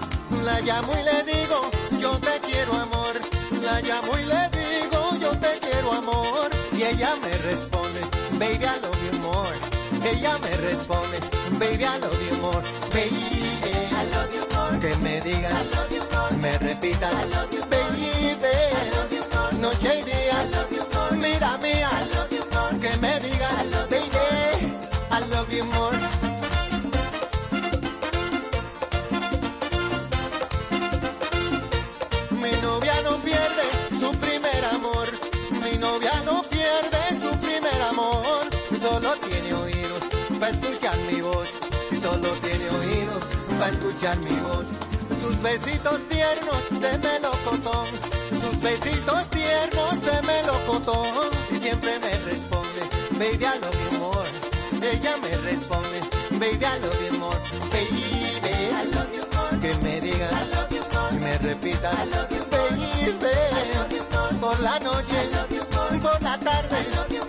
La 0.44 0.60
llamo 0.62 0.94
y 0.94 1.04
le 1.04 1.24
digo, 1.32 1.72
yo 2.00 2.20
te 2.20 2.40
quiero 2.42 2.74
amor. 2.74 3.16
La 3.62 3.82
llamo 3.82 4.18
y 4.18 4.26
le 4.26 4.50
digo, 4.50 5.18
yo 5.20 5.32
te 5.40 5.60
quiero 5.60 5.94
amor. 5.94 6.50
Y 6.72 6.84
ella 6.84 7.16
me 7.22 7.38
responde, 7.38 8.02
baby, 8.38 8.66
I 8.66 8.80
love 8.82 9.12
you 9.12 9.20
more. 9.20 9.58
Ella 10.02 10.38
me 10.40 10.56
responde, 10.58 11.20
baby, 11.60 11.84
I 11.84 12.00
love 12.00 12.22
you 12.22 12.38
more. 12.42 12.64
Baby, 12.94 13.90
I 13.92 14.06
love 14.14 14.34
you 14.34 14.48
more. 14.56 14.80
Que 14.80 14.96
me 14.98 15.20
diga, 15.22 15.50
I 15.50 15.64
love 15.76 15.92
you 15.92 16.04
more. 16.12 16.38
Me 16.38 16.58
repita, 16.58 17.10
I 17.10 17.26
love 17.26 17.52
you 17.52 17.62
baby. 17.70 18.12
I 18.32 18.90
love 18.96 19.12
you 19.12 19.24
more. 19.34 19.54
Noche 19.60 20.00
y 20.00 20.04
día, 20.04 20.42
I 20.42 20.50
love 20.50 20.72
you 20.72 20.86
more. 20.94 21.18
Mira 21.18 21.58
mía, 21.58 21.90
I 21.92 22.06
love 22.16 22.32
you 22.32 22.46
more. 22.54 22.80
Que 22.80 22.98
me 22.98 23.20
diga, 23.20 23.50
I 23.60 23.66
love 23.66 23.90
baby, 23.90 24.74
I 25.12 25.20
love 25.30 25.54
you 25.54 25.66
more. 25.66 26.29
Escuchar 44.00 44.18
mi 44.20 44.40
voz. 44.42 44.68
Sus 45.22 45.42
besitos 45.42 46.08
tiernos 46.08 46.70
de 46.70 46.98
melocotón. 46.98 47.88
Sus 48.42 48.60
besitos 48.62 49.30
tiernos 49.30 50.02
de 50.02 50.22
melocotón. 50.22 51.30
Y 51.52 51.60
siempre 51.60 52.00
me 52.00 52.12
responde, 52.20 52.80
baby, 53.12 53.46
I 53.46 53.60
love 53.60 53.76
you 53.92 54.00
more. 54.00 54.30
Ella 54.82 55.18
me 55.18 55.36
responde, 55.38 56.00
baby, 56.32 56.66
I 56.66 56.80
love 56.80 57.02
you 57.06 57.20
more. 57.20 57.40
Baby, 57.72 58.72
I 58.72 58.86
love 58.86 59.12
you 59.14 59.26
more. 59.36 59.60
Que 59.60 59.76
me 59.84 60.00
diga, 60.00 60.30
I 60.32 60.46
love 60.50 60.70
you 60.72 60.84
more. 60.94 61.16
Y 61.16 61.20
me 61.20 61.38
repita, 61.38 61.92
I 61.92 62.06
love 62.06 62.30
you 62.32 62.46
baby. 62.50 62.86
I 63.52 63.74
love 63.74 63.92
you 63.92 64.04
more. 64.12 64.34
Por 64.40 64.60
la 64.62 64.80
noche, 64.80 65.16
I 65.16 65.30
love 65.34 65.50
you 65.50 65.64
more. 65.76 66.00
Por 66.00 66.22
la 66.22 66.40
tarde, 66.40 66.78
I 66.78 66.96
love 66.96 67.12
you 67.12 67.20
more. 67.20 67.29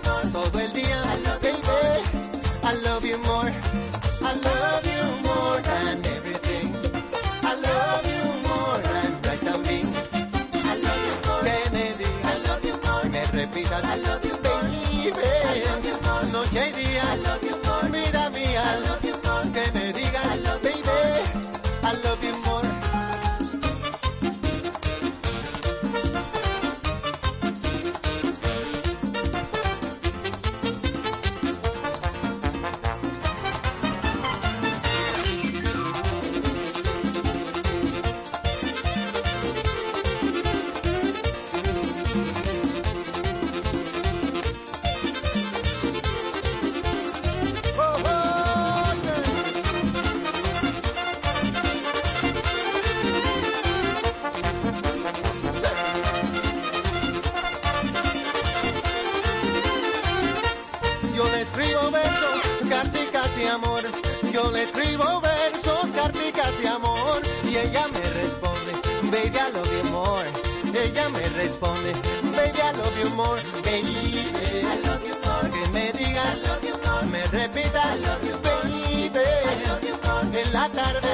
Tarde, 80.73 81.10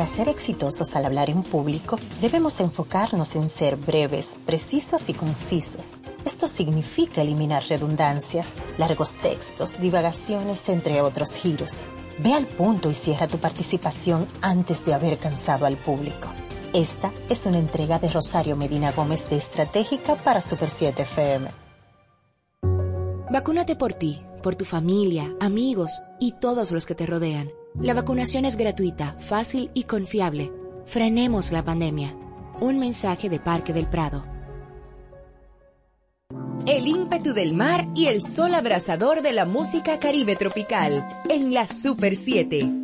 Para 0.00 0.10
ser 0.10 0.30
exitosos 0.30 0.96
al 0.96 1.04
hablar 1.04 1.28
en 1.28 1.42
público, 1.42 1.98
debemos 2.22 2.58
enfocarnos 2.60 3.36
en 3.36 3.50
ser 3.50 3.76
breves, 3.76 4.38
precisos 4.46 5.10
y 5.10 5.12
concisos. 5.12 5.98
Esto 6.24 6.46
significa 6.46 7.20
eliminar 7.20 7.64
redundancias, 7.68 8.62
largos 8.78 9.16
textos, 9.16 9.78
divagaciones, 9.78 10.70
entre 10.70 11.02
otros 11.02 11.34
giros. 11.34 11.84
Ve 12.18 12.32
al 12.32 12.46
punto 12.46 12.88
y 12.88 12.94
cierra 12.94 13.28
tu 13.28 13.36
participación 13.36 14.26
antes 14.40 14.86
de 14.86 14.94
haber 14.94 15.18
cansado 15.18 15.66
al 15.66 15.76
público. 15.76 16.28
Esta 16.72 17.12
es 17.28 17.44
una 17.44 17.58
entrega 17.58 17.98
de 17.98 18.08
Rosario 18.08 18.56
Medina 18.56 18.92
Gómez 18.92 19.28
de 19.28 19.36
Estratégica 19.36 20.16
para 20.16 20.40
Super 20.40 20.70
7 20.70 21.02
FM. 21.02 21.50
Vacúnate 23.30 23.76
por 23.76 23.92
ti, 23.92 24.22
por 24.42 24.54
tu 24.54 24.64
familia, 24.64 25.30
amigos 25.40 26.00
y 26.18 26.32
todos 26.40 26.72
los 26.72 26.86
que 26.86 26.94
te 26.94 27.04
rodean. 27.04 27.50
La 27.82 27.94
vacunación 27.94 28.44
es 28.44 28.58
gratuita, 28.58 29.16
fácil 29.20 29.70
y 29.72 29.84
confiable. 29.84 30.52
Frenemos 30.84 31.50
la 31.50 31.64
pandemia. 31.64 32.14
Un 32.60 32.78
mensaje 32.78 33.30
de 33.30 33.40
Parque 33.40 33.72
del 33.72 33.86
Prado. 33.86 34.22
El 36.66 36.86
ímpetu 36.86 37.32
del 37.32 37.54
mar 37.54 37.86
y 37.96 38.08
el 38.08 38.22
sol 38.22 38.54
abrasador 38.54 39.22
de 39.22 39.32
la 39.32 39.46
música 39.46 39.98
caribe 39.98 40.36
tropical 40.36 41.08
en 41.30 41.54
la 41.54 41.66
Super 41.66 42.16
7. 42.16 42.79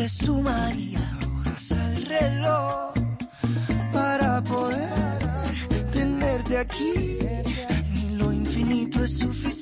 le 0.00 0.08
sumaría 0.08 1.04
horas 1.36 1.72
al 1.72 2.02
reloj 2.06 2.94
para 3.92 4.42
poder 4.42 5.52
tenerte 5.92 6.56
aquí. 6.56 7.18
Ni 7.92 8.16
lo 8.16 8.32
infinito 8.32 9.04
es 9.04 9.18
suficiente. 9.18 9.59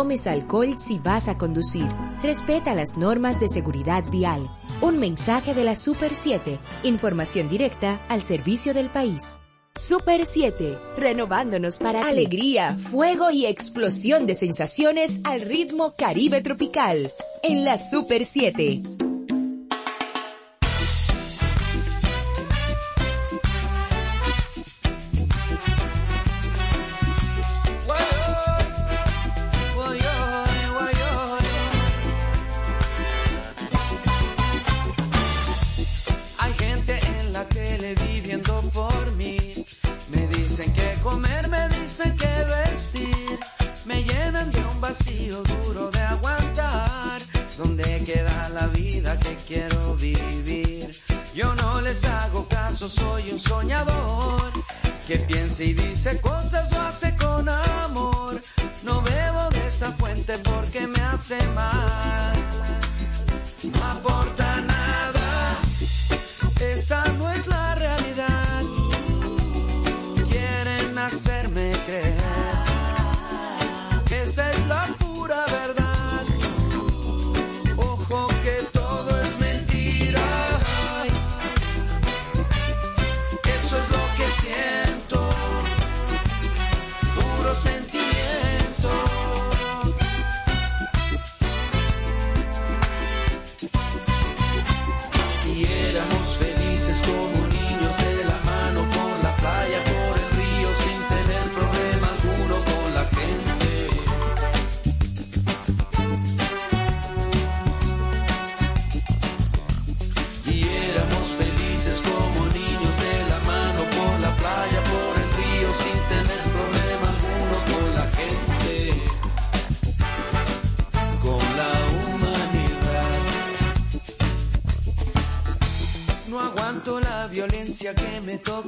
tomes 0.00 0.26
alcohol 0.26 0.78
si 0.78 0.98
vas 0.98 1.28
a 1.28 1.36
conducir. 1.36 1.86
Respeta 2.22 2.74
las 2.74 2.96
normas 2.96 3.38
de 3.38 3.48
seguridad 3.48 4.02
vial. 4.10 4.50
Un 4.80 4.98
mensaje 4.98 5.52
de 5.52 5.62
la 5.62 5.76
Super 5.76 6.14
7. 6.14 6.58
Información 6.84 7.50
directa 7.50 8.00
al 8.08 8.22
servicio 8.22 8.72
del 8.72 8.88
país. 8.88 9.40
Super 9.78 10.24
7, 10.24 10.78
renovándonos 10.96 11.78
para 11.78 12.00
alegría, 12.08 12.72
fuego 12.72 13.30
y 13.30 13.44
explosión 13.44 14.26
de 14.26 14.34
sensaciones 14.34 15.20
al 15.24 15.42
ritmo 15.42 15.92
Caribe 15.98 16.40
tropical. 16.40 17.12
En 17.42 17.66
la 17.66 17.76
Super 17.76 18.24
7. 18.24 18.82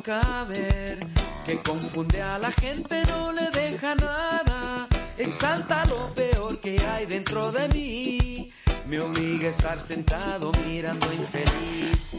caber, 0.03 0.99
que 1.45 1.59
confunde 1.62 2.20
a 2.20 2.39
la 2.39 2.51
gente, 2.53 3.03
no 3.07 3.33
le 3.33 3.51
deja 3.51 3.95
nada, 3.95 4.89
exalta 5.16 5.85
lo 5.87 6.12
peor 6.15 6.59
que 6.61 6.79
hay 6.81 7.07
dentro 7.07 7.53
de 7.53 7.69
mí, 7.69 8.53
me 8.87 9.01
obliga 9.01 9.47
a 9.47 9.51
estar 9.51 9.81
sentado 9.81 10.53
mirando 10.66 11.12
infeliz. 11.12 12.16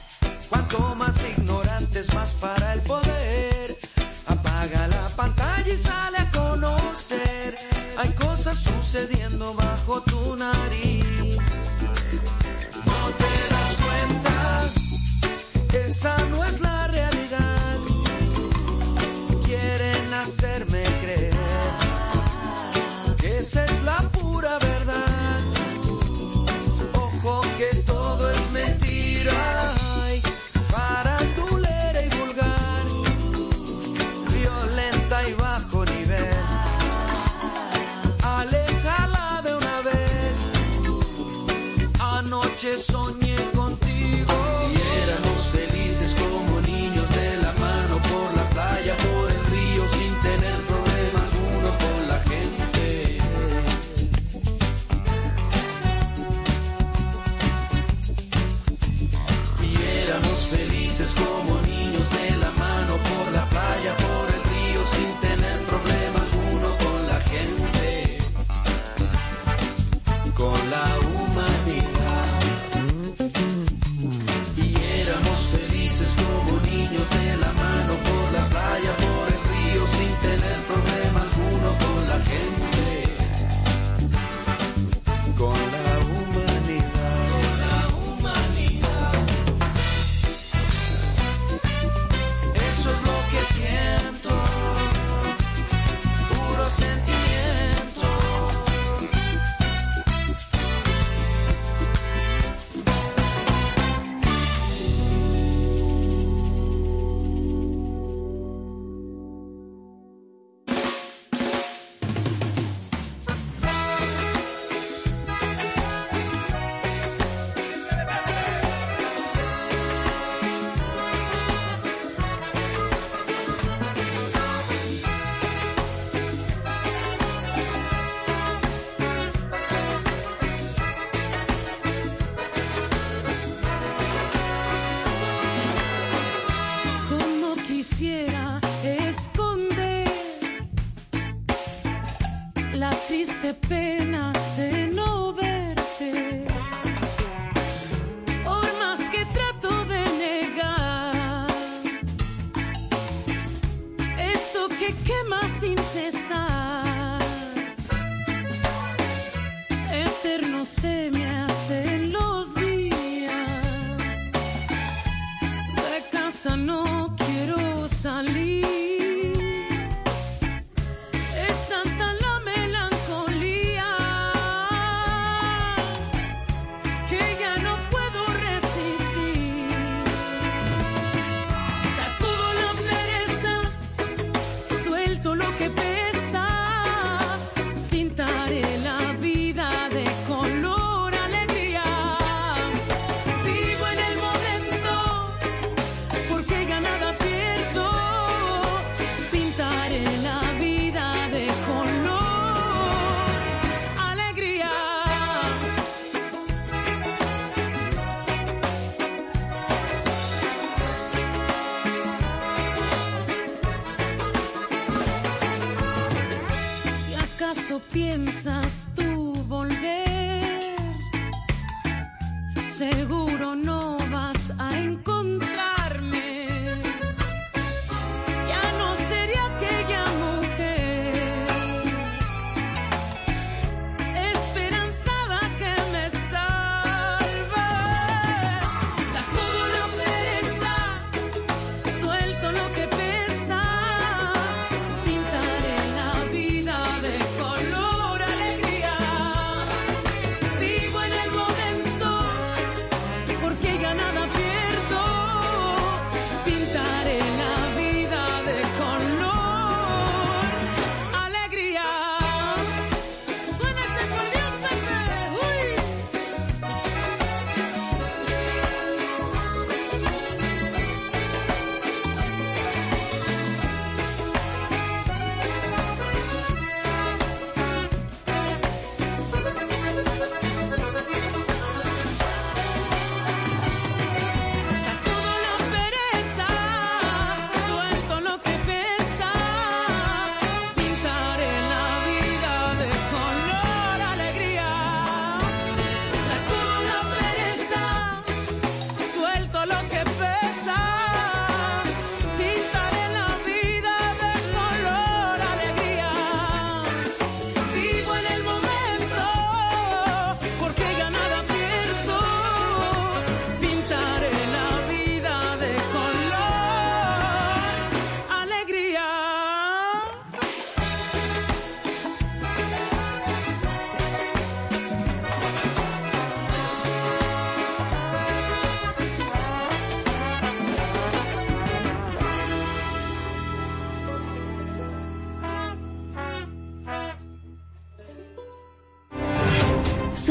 Cuanto 0.50 0.96
más 0.96 1.18
ignorantes, 1.38 2.14
más 2.14 2.34
para 2.36 2.74
el 2.74 2.82
poder. 2.82 3.03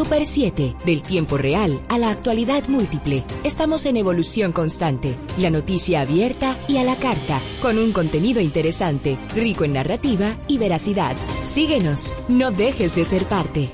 Super 0.02 0.26
7, 0.26 0.74
del 0.84 1.00
tiempo 1.00 1.38
real 1.38 1.80
a 1.88 1.96
la 1.96 2.10
actualidad 2.10 2.66
múltiple. 2.66 3.22
Estamos 3.44 3.86
en 3.86 3.96
evolución 3.96 4.50
constante, 4.50 5.14
la 5.38 5.48
noticia 5.48 6.00
abierta 6.00 6.58
y 6.66 6.78
a 6.78 6.82
la 6.82 6.96
carta, 6.96 7.38
con 7.60 7.78
un 7.78 7.92
contenido 7.92 8.40
interesante, 8.40 9.16
rico 9.32 9.62
en 9.62 9.74
narrativa 9.74 10.36
y 10.48 10.58
veracidad. 10.58 11.14
Síguenos, 11.44 12.12
no 12.26 12.50
dejes 12.50 12.96
de 12.96 13.04
ser 13.04 13.26
parte. 13.26 13.70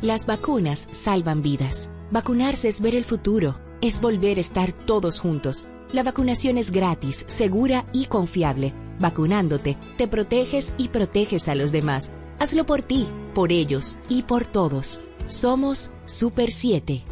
Las 0.00 0.26
vacunas 0.26 0.88
salvan 0.92 1.42
vidas. 1.42 1.90
Vacunarse 2.12 2.68
es 2.68 2.80
ver 2.80 2.94
el 2.94 3.02
futuro, 3.02 3.58
es 3.80 4.00
volver 4.00 4.38
a 4.38 4.42
estar 4.42 4.70
todos 4.70 5.18
juntos. 5.18 5.68
La 5.90 6.04
vacunación 6.04 6.58
es 6.58 6.70
gratis, 6.70 7.24
segura 7.26 7.86
y 7.92 8.04
confiable. 8.04 8.72
Vacunándote, 9.00 9.76
te 9.98 10.06
proteges 10.06 10.74
y 10.78 10.90
proteges 10.90 11.48
a 11.48 11.56
los 11.56 11.72
demás. 11.72 12.12
Hazlo 12.38 12.66
por 12.66 12.82
ti 12.82 13.08
por 13.32 13.52
ellos 13.52 13.98
y 14.08 14.22
por 14.22 14.46
todos. 14.46 15.02
Somos 15.26 15.90
Super 16.06 16.52
7. 16.52 17.04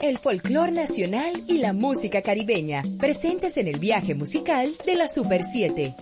El 0.00 0.18
folclor 0.18 0.72
nacional 0.72 1.32
y 1.46 1.58
la 1.58 1.72
música 1.72 2.22
caribeña, 2.22 2.82
presentes 2.98 3.56
en 3.56 3.68
el 3.68 3.78
viaje 3.78 4.16
musical 4.16 4.68
de 4.84 4.96
la 4.96 5.06
Super 5.06 5.44
7. 5.44 5.94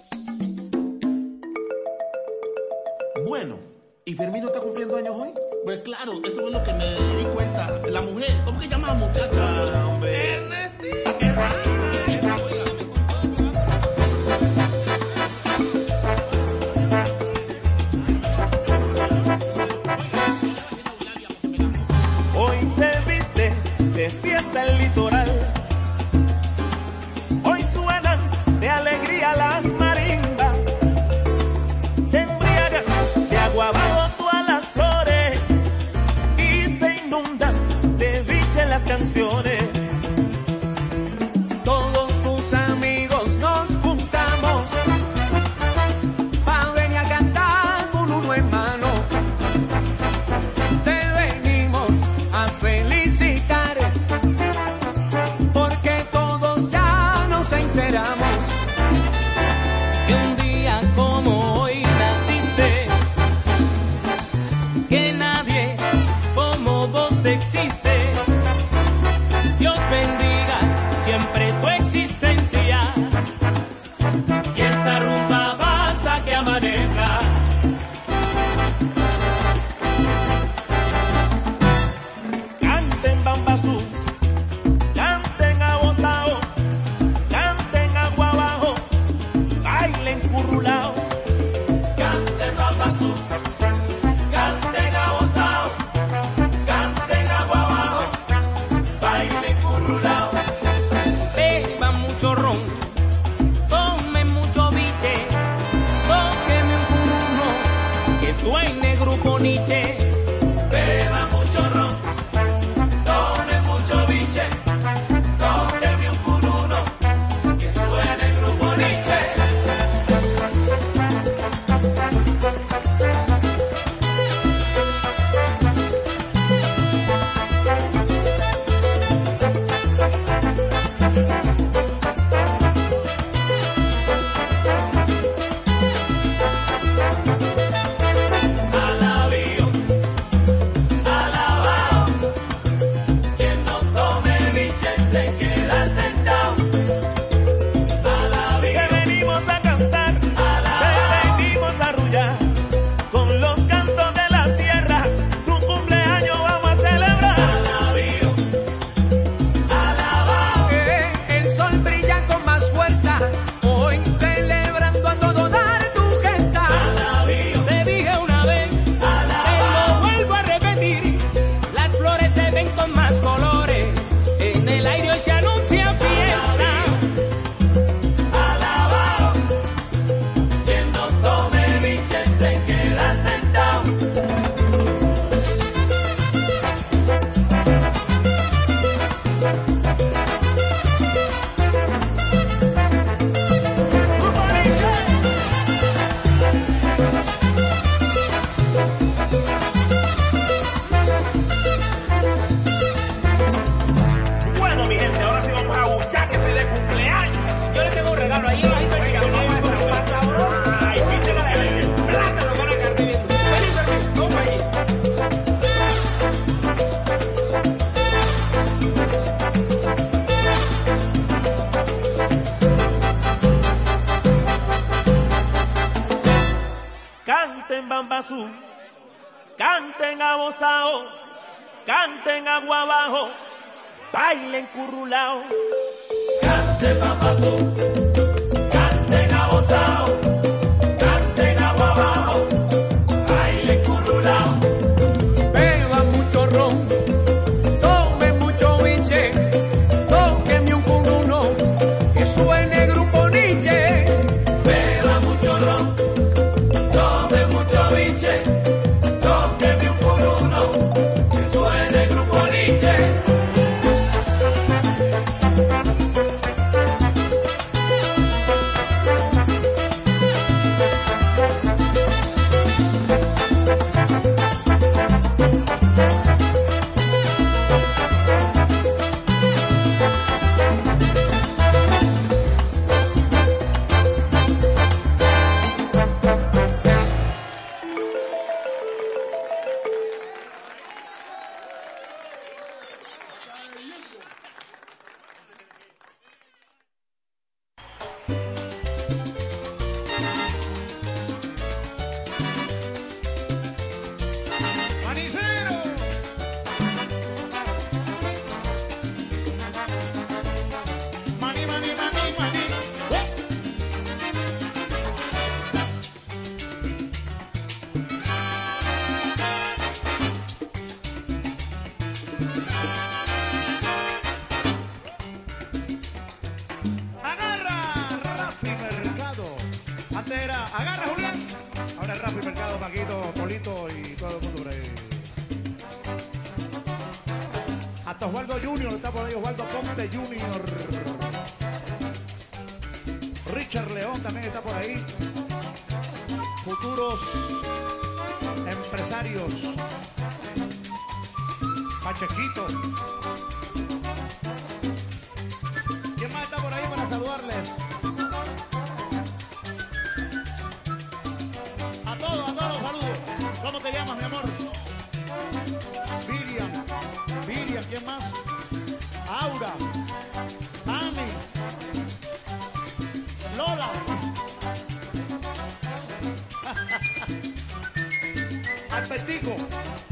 Albertico, 379.00 379.56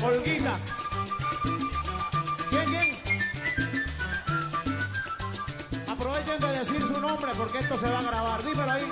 Olguita. 0.02 0.52
¿Quién, 2.48 2.64
quién? 2.64 2.98
Aprovechen 5.86 6.40
de 6.40 6.58
decir 6.58 6.80
su 6.80 6.98
nombre 6.98 7.32
porque 7.36 7.58
esto 7.58 7.78
se 7.78 7.90
va 7.90 7.98
a 7.98 8.02
grabar. 8.02 8.42
Dímelo 8.42 8.72
ahí. 8.72 8.90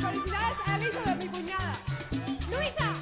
Felicidades 0.00 0.58
a 0.64 0.76
Elisa 0.76 1.00
de 1.02 1.14
mi 1.16 1.26
cuñada. 1.28 1.72
Luisa. 2.50 2.94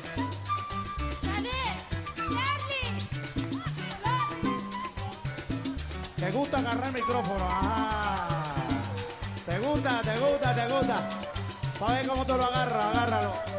Te 6.17 6.33
gusta 6.33 6.59
agarrar 6.59 6.87
el 6.87 6.93
micrófono. 6.95 7.47
Ah, 7.49 8.55
te 9.47 9.59
gusta, 9.61 10.03
te 10.03 10.19
gusta, 10.19 10.55
te 10.55 10.69
gusta. 10.73 11.09
Para 11.79 11.93
ver 11.93 12.09
cómo 12.09 12.27
te 12.27 12.33
lo 12.33 12.45
agarra, 12.45 12.91
agárralo. 12.91 13.56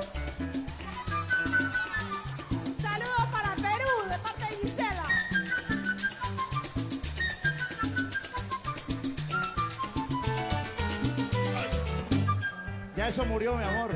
Eso 13.07 13.23
murió, 13.25 13.55
mi 13.55 13.63
amor. 13.63 13.95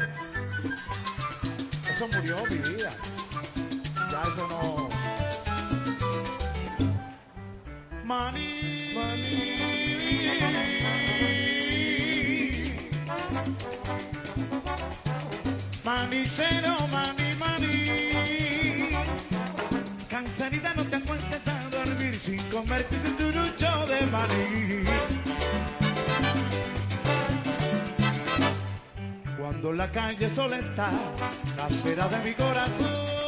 Eso 1.90 2.08
murió, 2.08 2.38
mi 2.50 2.56
vida. 2.56 2.92
Ya 4.10 4.22
eso 4.22 4.48
no. 4.48 4.90
Maní. 8.06 8.94
Maní. 8.96 9.52
Manicero, 15.84 16.88
maní, 16.88 17.36
maní. 17.36 18.92
Cansadita 20.10 20.74
no 20.74 20.86
te 20.86 20.96
acuestes 20.96 21.48
a 21.50 21.70
dormir 21.70 22.18
sin 22.18 22.42
comerte 22.50 22.96
tu 22.96 23.12
turucho 23.18 23.88
de 23.88 24.06
maní. 24.06 25.01
Cuando 29.62 29.78
la 29.78 29.92
calle 29.92 30.28
sola 30.28 30.58
está, 30.58 30.90
la 31.56 32.10
de 32.10 32.30
mi 32.30 32.34
corazón. 32.34 33.21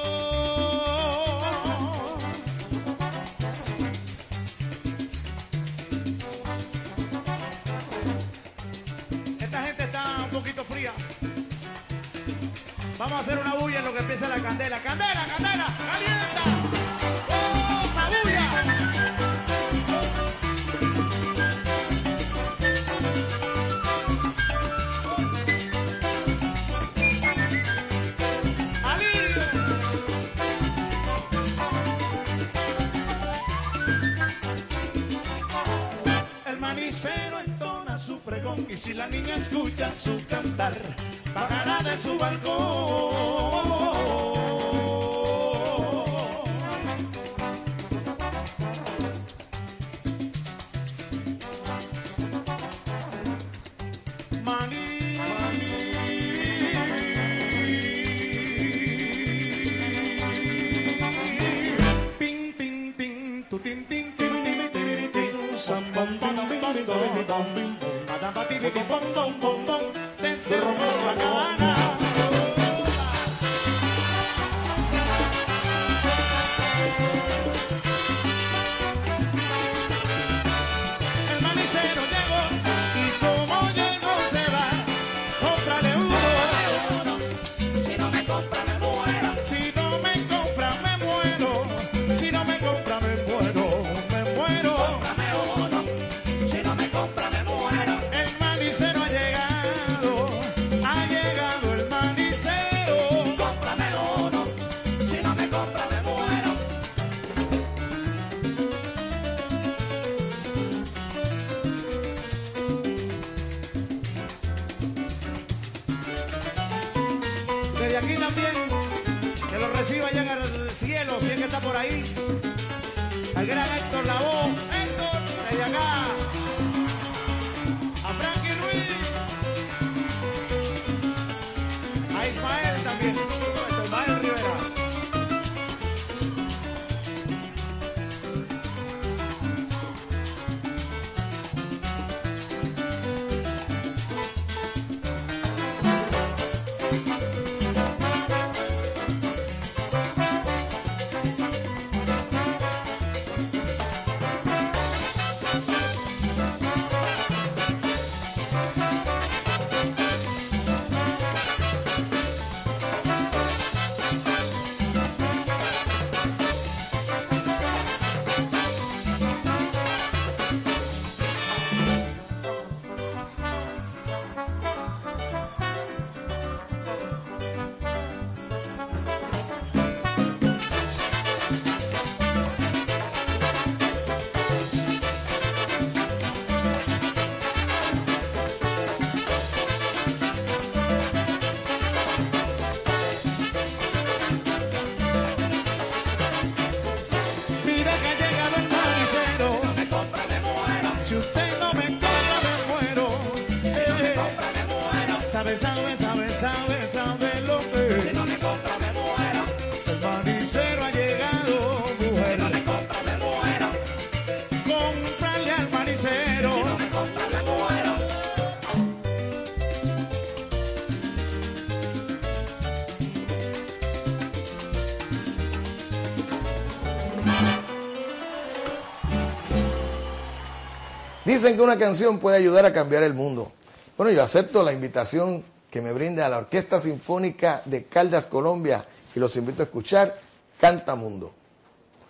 Dicen 231.34 231.56
que 231.56 231.64
una 231.64 231.80
canción 231.80 232.20
puede 232.20 232.38
ayudar 232.38 232.64
a 232.64 232.72
cambiar 232.72 233.02
el 233.02 233.16
mundo. 233.16 233.52
Bueno, 233.98 234.14
yo 234.14 234.22
acepto 234.22 234.62
la 234.62 234.72
invitación 234.72 235.44
que 235.72 235.82
me 235.82 235.92
brinda 235.92 236.30
la 236.30 236.38
Orquesta 236.38 236.80
Sinfónica 236.80 237.64
de 237.66 237.86
Caldas, 237.86 238.28
Colombia, 238.28 238.86
y 239.16 239.20
los 239.20 239.36
invito 239.36 239.64
a 239.64 239.66
escuchar 239.66 240.22
Canta 240.62 240.96
Mundo. 240.96 241.34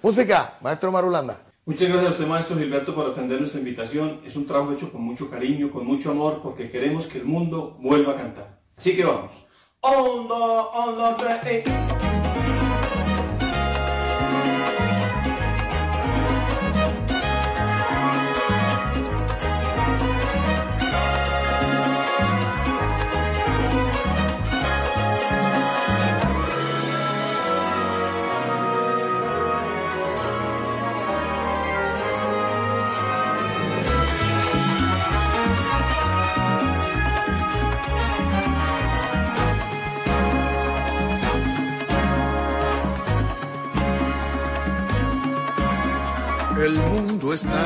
Música, 0.01 0.57
maestro 0.59 0.91
Marulanda. 0.91 1.37
Muchas 1.65 1.87
gracias 1.87 2.07
a 2.07 2.11
usted, 2.11 2.27
maestro 2.27 2.57
Gilberto, 2.57 2.93
por 2.93 3.11
atender 3.11 3.39
nuestra 3.39 3.61
invitación. 3.61 4.19
Es 4.27 4.35
un 4.35 4.45
trabajo 4.45 4.73
hecho 4.73 4.91
con 4.91 5.01
mucho 5.01 5.29
cariño, 5.29 5.71
con 5.71 5.85
mucho 5.85 6.11
amor, 6.11 6.41
porque 6.43 6.69
queremos 6.69 7.07
que 7.07 7.19
el 7.19 7.25
mundo 7.25 7.77
vuelva 7.79 8.11
a 8.11 8.17
cantar. 8.17 8.59
Así 8.75 8.93
que 8.93 9.05
vamos. 9.05 9.31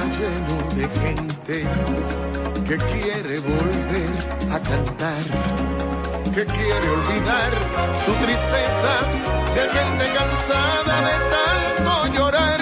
Lleno 0.09 0.57
de 0.75 0.87
gente 1.01 1.67
que 2.67 2.77
quiere 2.77 3.39
volver 3.39 4.13
a 4.51 4.59
cantar, 4.59 5.23
que 6.33 6.45
quiere 6.45 6.89
olvidar 6.89 7.51
su 8.05 8.13
tristeza, 8.25 8.93
de 9.55 9.63
gente 9.77 10.05
cansada 10.17 10.95
de 11.09 11.17
tanto 11.35 12.13
llorar. 12.17 12.61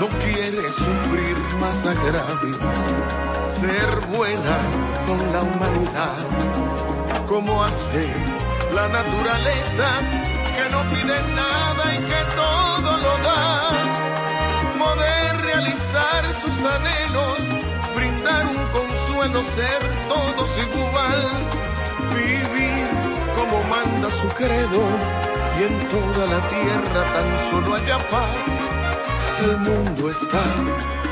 No 0.00 0.08
quiere 0.24 0.68
sufrir 0.70 1.36
más 1.60 1.84
agravios, 1.84 2.78
ser 3.60 4.06
buena 4.16 4.56
con 5.06 5.18
la 5.32 5.42
humanidad, 5.42 7.26
como 7.26 7.64
hace 7.64 8.06
la 8.74 8.88
naturaleza, 8.88 9.88
que 10.56 10.70
no 10.70 10.80
pide 10.90 11.16
nada 11.34 11.94
y 11.94 11.98
que 12.10 12.20
todo 12.36 12.96
lo 12.96 13.18
da 13.24 13.68
poder 14.78 15.36
realizar 15.42 16.07
sus 16.40 16.64
anhelos, 16.64 17.38
brindar 17.94 18.46
un 18.46 18.66
consuelo, 18.78 19.42
ser 19.42 19.80
todos 20.08 20.50
igual, 20.58 21.22
vivir 22.14 22.88
como 23.36 23.62
manda 23.64 24.10
su 24.10 24.28
credo 24.28 24.82
y 25.58 25.62
en 25.64 25.88
toda 25.88 26.26
la 26.26 26.40
tierra 26.48 27.00
tan 27.14 27.50
solo 27.50 27.74
haya 27.74 27.98
paz. 28.10 28.44
El 29.44 29.56
mundo 29.58 30.10
está 30.10 30.44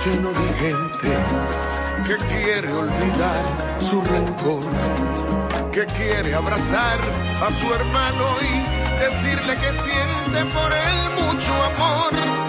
lleno 0.04 0.30
de 0.30 0.48
gente 0.64 1.16
que 2.06 2.16
quiere 2.26 2.72
olvidar 2.72 3.42
su 3.80 4.00
rencor, 4.02 4.64
que 5.72 5.86
quiere 5.86 6.34
abrazar 6.34 6.98
a 7.46 7.50
su 7.50 7.72
hermano 7.72 8.26
y 8.42 9.00
decirle 9.00 9.54
que 9.54 9.72
siente 9.72 10.54
por 10.54 10.72
él 10.72 10.98
mucho 11.20 11.52
amor 11.64 12.46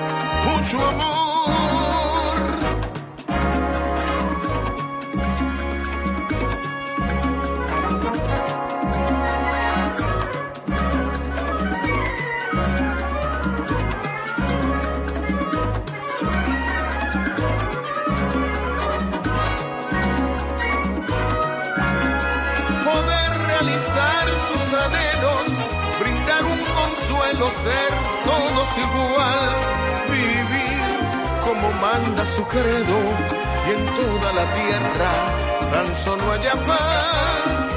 mucho 0.48 0.86
amor. 0.86 1.87
Ser 27.52 27.92
todos 28.26 28.70
igual, 28.78 29.50
vivir 30.10 30.98
como 31.46 31.72
manda 31.82 32.24
su 32.36 32.44
credo 32.46 32.98
y 33.68 33.72
en 33.76 33.86
toda 34.00 34.34
la 34.34 34.46
tierra 34.60 35.12
tan 35.72 35.98
solo 35.98 36.32
haya 36.32 36.54
paz. 36.54 37.68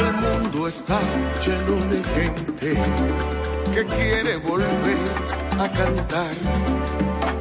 El 0.00 0.12
mundo 0.24 0.68
está 0.68 0.98
lleno 1.44 1.76
de 1.92 2.02
gente 2.16 2.70
que 3.72 3.84
quiere 3.86 4.36
volver 4.36 4.98
a 5.58 5.68
cantar, 5.70 6.34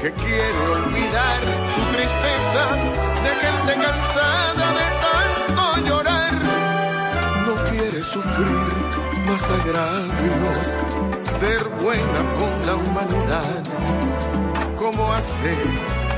que 0.02 0.11
quiere 0.11 0.60
olvidar 0.77 1.39
su 1.76 1.81
tristeza 1.95 2.64
de 3.26 3.31
gente 3.43 3.73
cansada 3.85 4.65
de 4.80 4.88
tanto 5.06 5.88
llorar. 5.88 6.34
No 7.45 7.69
quiere 7.69 8.02
sufrir 8.02 8.90
más 9.32 9.49
agravios, 9.49 10.68
ser 11.40 11.64
buena 11.82 12.22
con 12.38 12.66
la 12.66 12.76
humanidad, 12.76 13.64
como 14.78 15.14
hace 15.14 15.56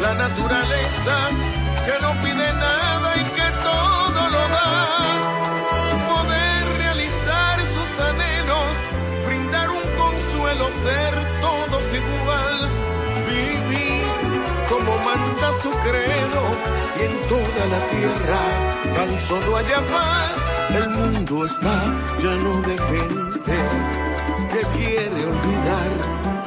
la 0.02 0.14
naturaleza 0.16 1.16
que 1.86 1.96
no 2.02 2.12
pide 2.24 2.48
nada 2.54 3.10
y 3.16 3.24
que 3.38 3.50
todo 3.62 4.22
lo 4.36 4.44
da. 4.56 4.72
Poder 6.12 6.78
realizar 6.78 7.60
sus 7.76 7.92
anhelos, 8.00 8.74
brindar 9.28 9.70
un 9.70 9.88
consuelo, 10.04 10.66
ser 10.82 11.14
todos 11.40 11.84
igual, 11.94 12.70
vivir 13.28 14.08
como 14.70 14.92
manda 15.10 15.52
su 15.62 15.70
credo 15.70 16.42
y 17.00 17.04
en 17.10 17.28
toda 17.28 17.64
la 17.74 17.82
tierra 17.94 18.42
tan 18.96 19.20
solo 19.20 19.58
haya 19.58 19.82
paz. 19.82 20.53
El 20.76 20.90
mundo 20.90 21.46
está 21.46 21.84
lleno 22.20 22.62
de 22.62 22.76
gente 22.78 23.56
que 24.52 24.62
quiere 24.78 25.26
olvidar 25.26 25.92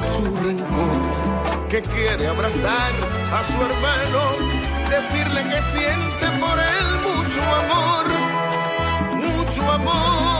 su 0.01 0.23
rencor, 0.43 1.67
que 1.69 1.81
quiere 1.81 2.27
abrazar 2.27 2.91
a 3.33 3.43
su 3.43 3.53
hermano, 3.53 4.21
decirle 4.89 5.43
que 5.43 5.61
siente 5.61 6.39
por 6.41 6.59
él 6.59 6.87
mucho 7.07 7.41
amor, 7.41 8.05
mucho 9.15 9.71
amor. 9.71 10.36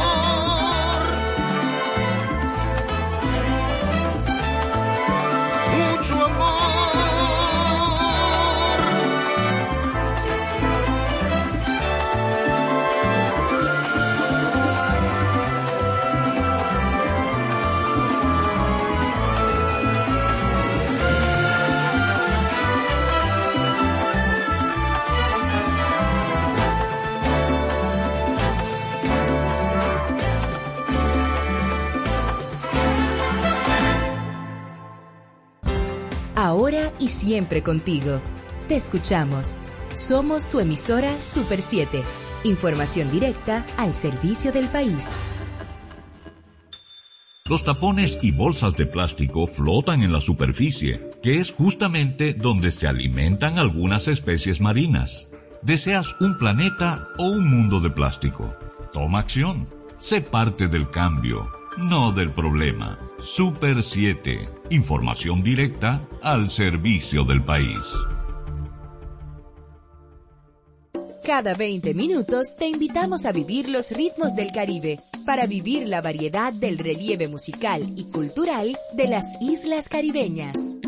Ahora 36.57 36.91
y 36.99 37.09
siempre 37.09 37.61
contigo. 37.61 38.19
Te 38.67 38.75
escuchamos. 38.75 39.59
Somos 39.93 40.49
tu 40.49 40.59
emisora 40.59 41.21
Super 41.21 41.61
7. 41.61 42.01
Información 42.45 43.11
directa 43.11 43.63
al 43.77 43.93
servicio 43.93 44.51
del 44.51 44.65
país. 44.65 45.19
Los 47.47 47.63
tapones 47.63 48.17
y 48.23 48.31
bolsas 48.31 48.75
de 48.75 48.87
plástico 48.87 49.45
flotan 49.45 50.01
en 50.01 50.11
la 50.11 50.19
superficie, 50.19 51.11
que 51.21 51.39
es 51.39 51.51
justamente 51.51 52.33
donde 52.33 52.71
se 52.71 52.87
alimentan 52.87 53.59
algunas 53.59 54.07
especies 54.07 54.59
marinas. 54.59 55.27
¿Deseas 55.61 56.15
un 56.19 56.39
planeta 56.39 57.09
o 57.19 57.27
un 57.27 57.47
mundo 57.51 57.79
de 57.81 57.91
plástico? 57.91 58.55
Toma 58.91 59.19
acción. 59.19 59.67
Sé 59.99 60.21
parte 60.21 60.67
del 60.67 60.89
cambio, 60.89 61.51
no 61.77 62.11
del 62.11 62.31
problema. 62.31 62.97
Super 63.19 63.83
7. 63.83 64.49
Información 64.71 65.43
directa 65.43 66.07
al 66.21 66.49
servicio 66.49 67.23
del 67.23 67.43
país. 67.43 67.79
Cada 71.23 71.53
20 71.53 71.93
minutos 71.93 72.55
te 72.57 72.67
invitamos 72.67 73.25
a 73.25 73.31
vivir 73.31 73.69
los 73.69 73.91
ritmos 73.91 74.33
del 74.35 74.51
Caribe 74.51 74.99
para 75.25 75.45
vivir 75.45 75.87
la 75.87 76.01
variedad 76.01 76.53
del 76.53 76.77
relieve 76.77 77.27
musical 77.27 77.83
y 77.95 78.05
cultural 78.05 78.75
de 78.93 79.07
las 79.09 79.41
islas 79.41 79.89
caribeñas. 79.89 80.79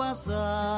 Pasado, 0.00 0.69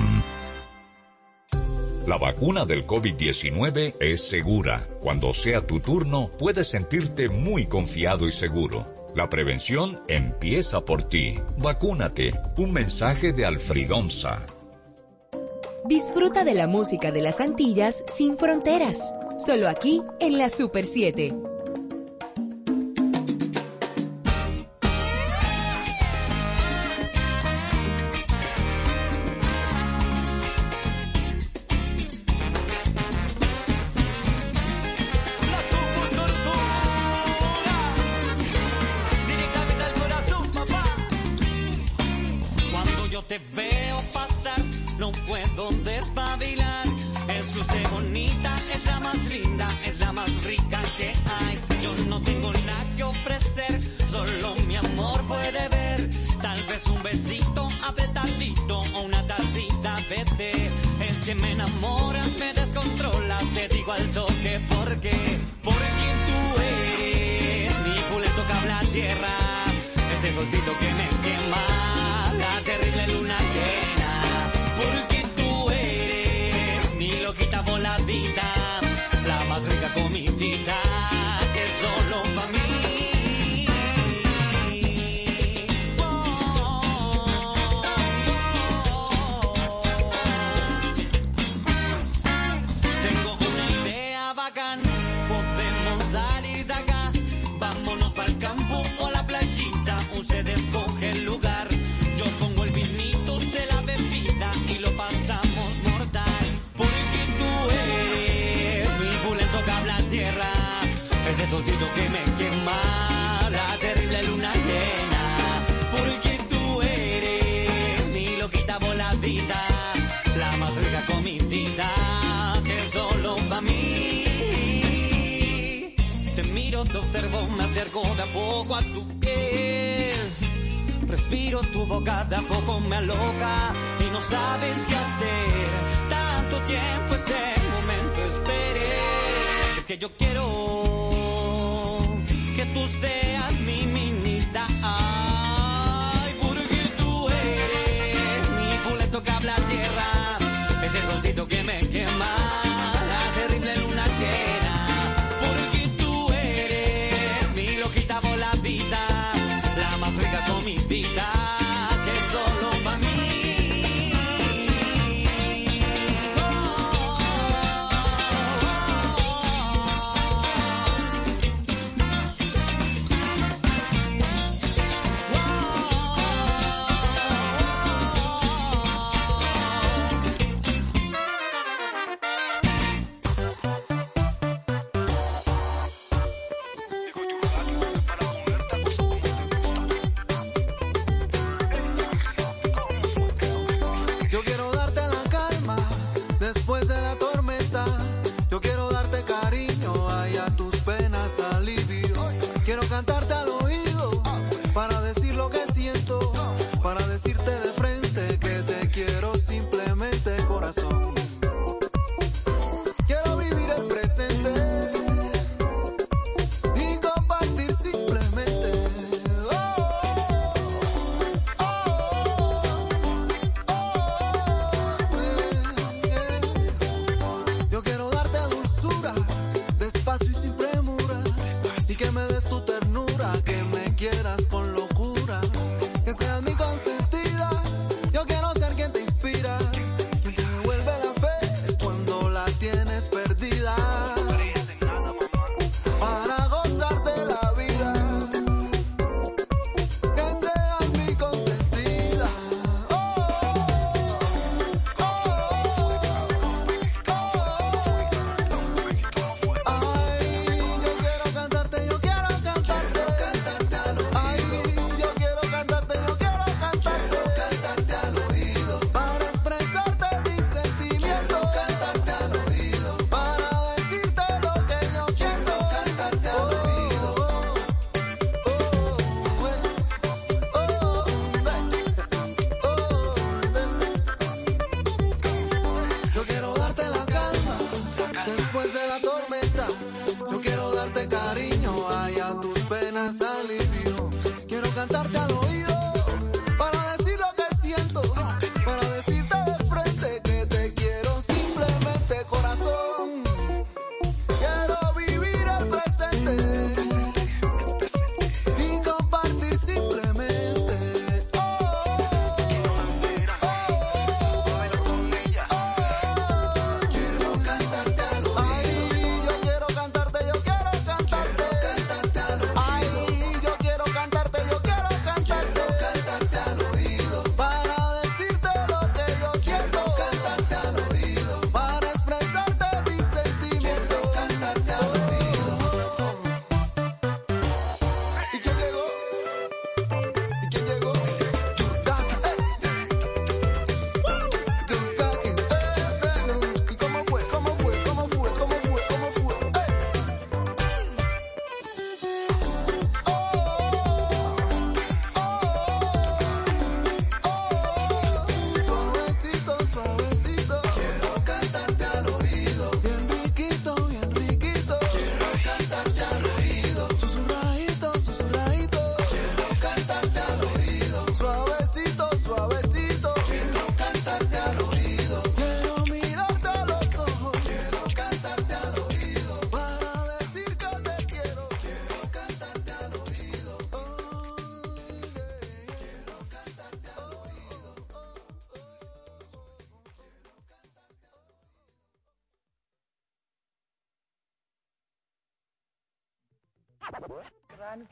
La 2.07 2.17
vacuna 2.17 2.65
del 2.65 2.85
COVID-19 2.85 3.95
es 4.01 4.27
segura. 4.27 4.85
Cuando 5.01 5.33
sea 5.33 5.65
tu 5.65 5.79
turno, 5.79 6.29
puedes 6.37 6.67
sentirte 6.67 7.29
muy 7.29 7.67
confiado 7.67 8.27
y 8.27 8.33
seguro. 8.33 8.98
La 9.15 9.27
prevención 9.27 9.99
empieza 10.07 10.81
por 10.81 11.03
ti. 11.03 11.35
Vacúnate. 11.57 12.31
Un 12.57 12.71
mensaje 12.71 13.33
de 13.33 13.45
Alfridomsa. 13.45 14.45
Disfruta 15.85 16.43
de 16.43 16.53
la 16.53 16.67
música 16.67 17.11
de 17.11 17.21
las 17.21 17.41
Antillas 17.41 18.03
sin 18.07 18.37
fronteras. 18.37 19.15
Solo 19.39 19.67
aquí 19.67 20.03
en 20.19 20.37
la 20.37 20.49
Super 20.49 20.85
7. 20.85 21.48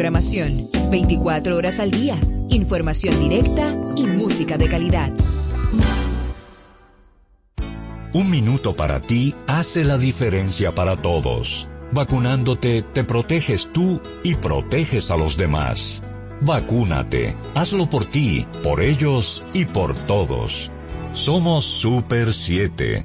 programación, 0.00 0.66
24 0.90 1.58
horas 1.58 1.78
al 1.78 1.90
día, 1.90 2.16
información 2.48 3.20
directa 3.20 3.76
y 3.96 4.06
música 4.06 4.56
de 4.56 4.66
calidad. 4.66 5.12
Un 8.14 8.30
minuto 8.30 8.72
para 8.72 9.00
ti 9.00 9.34
hace 9.46 9.84
la 9.84 9.98
diferencia 9.98 10.74
para 10.74 10.96
todos. 10.96 11.68
Vacunándote, 11.92 12.82
te 12.82 13.04
proteges 13.04 13.68
tú 13.74 14.00
y 14.22 14.36
proteges 14.36 15.10
a 15.10 15.18
los 15.18 15.36
demás. 15.36 16.02
Vacúnate, 16.40 17.36
hazlo 17.54 17.90
por 17.90 18.06
ti, 18.06 18.46
por 18.62 18.80
ellos 18.80 19.44
y 19.52 19.66
por 19.66 19.92
todos. 20.06 20.70
Somos 21.12 21.66
Super 21.66 22.32
7 22.32 23.04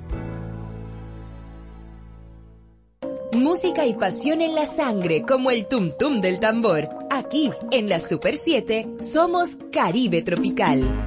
música 3.55 3.85
y 3.85 3.93
pasión 3.93 4.41
en 4.41 4.53
la 4.53 4.65
sangre 4.65 5.21
como 5.21 5.49
el 5.49 5.65
tum 5.65 5.89
tum 5.97 6.19
del 6.19 6.41
tambor. 6.41 6.89
Aquí, 7.09 7.49
en 7.71 7.87
la 7.87 8.01
Super 8.01 8.35
7, 8.35 8.85
somos 8.99 9.59
Caribe 9.71 10.21
Tropical. 10.23 11.04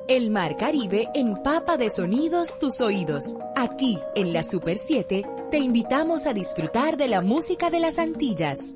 El 0.09 0.29
Mar 0.29 0.59
Caribe 0.59 1.09
empapa 1.15 1.79
de 1.79 1.89
sonidos 1.89 2.59
tus 2.59 2.83
oídos. 2.83 3.39
Aquí, 3.57 3.99
en 4.15 4.35
la 4.35 4.43
Super 4.43 4.77
7, 4.77 5.25
te 5.51 5.59
invitamos 5.59 6.27
a 6.27 6.35
disfrutar 6.35 6.99
de 6.99 7.09
la 7.09 7.23
música 7.23 7.71
de 7.71 7.81
las 7.81 7.99
Antillas. 7.99 8.75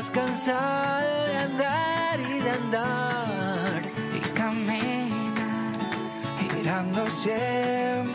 estás 0.00 0.10
cansado 0.12 1.26
de 1.26 1.36
andar 1.36 2.20
y 2.20 2.40
de 2.40 2.50
andar 2.50 3.82
y 4.16 4.20
camina 4.30 5.72
girando 6.38 7.10
siempre. 7.10 8.09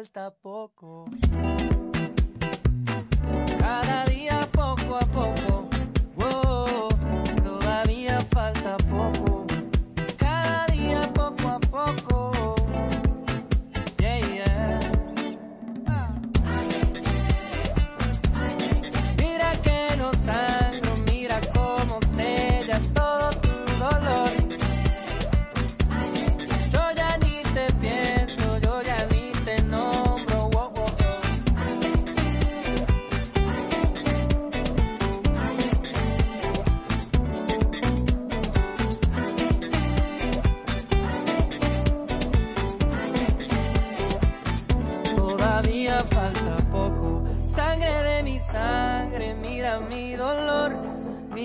falta 0.00 0.30
poco. 0.30 1.04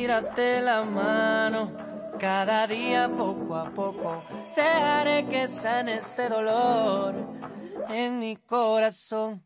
tírate 0.05 0.61
la 0.61 0.83
mano, 0.83 1.71
cada 2.19 2.67
día 2.67 3.09
poco 3.09 3.55
a 3.55 3.71
poco, 3.71 4.23
dejaré 4.55 5.25
que 5.25 5.47
sane 5.47 5.95
este 5.95 6.29
dolor 6.29 7.15
en 7.89 8.19
mi 8.19 8.35
corazón. 8.35 9.43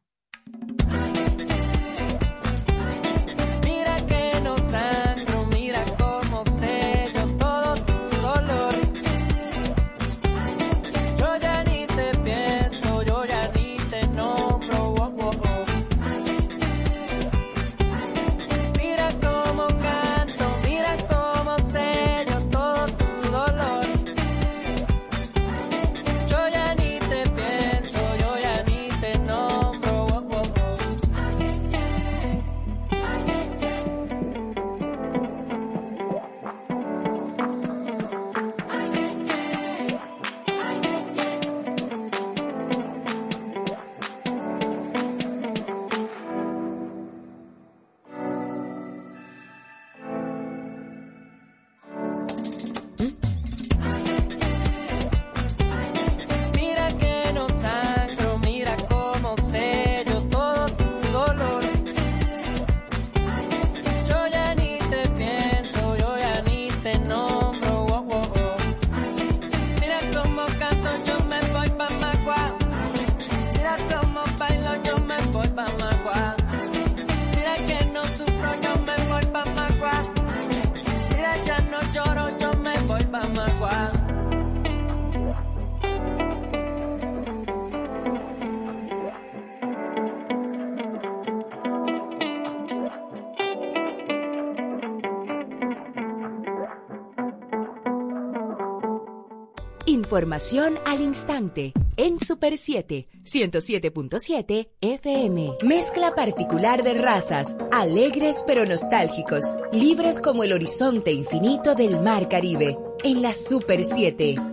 Información 100.20 100.80
al 100.86 101.00
instante 101.00 101.72
en 101.96 102.20
Super 102.20 102.58
7, 102.58 103.08
107.7 103.24 104.68
FM. 104.82 105.54
Mezcla 105.64 106.14
particular 106.14 106.84
de 106.84 106.96
razas, 106.96 107.56
alegres 107.72 108.44
pero 108.46 108.66
nostálgicos, 108.66 109.56
libres 109.72 110.20
como 110.20 110.44
el 110.44 110.52
horizonte 110.52 111.14
infinito 111.14 111.74
del 111.74 112.02
mar 112.02 112.28
Caribe, 112.28 112.78
en 113.06 113.22
la 113.22 113.34
Super 113.34 113.86
7. 113.86 114.49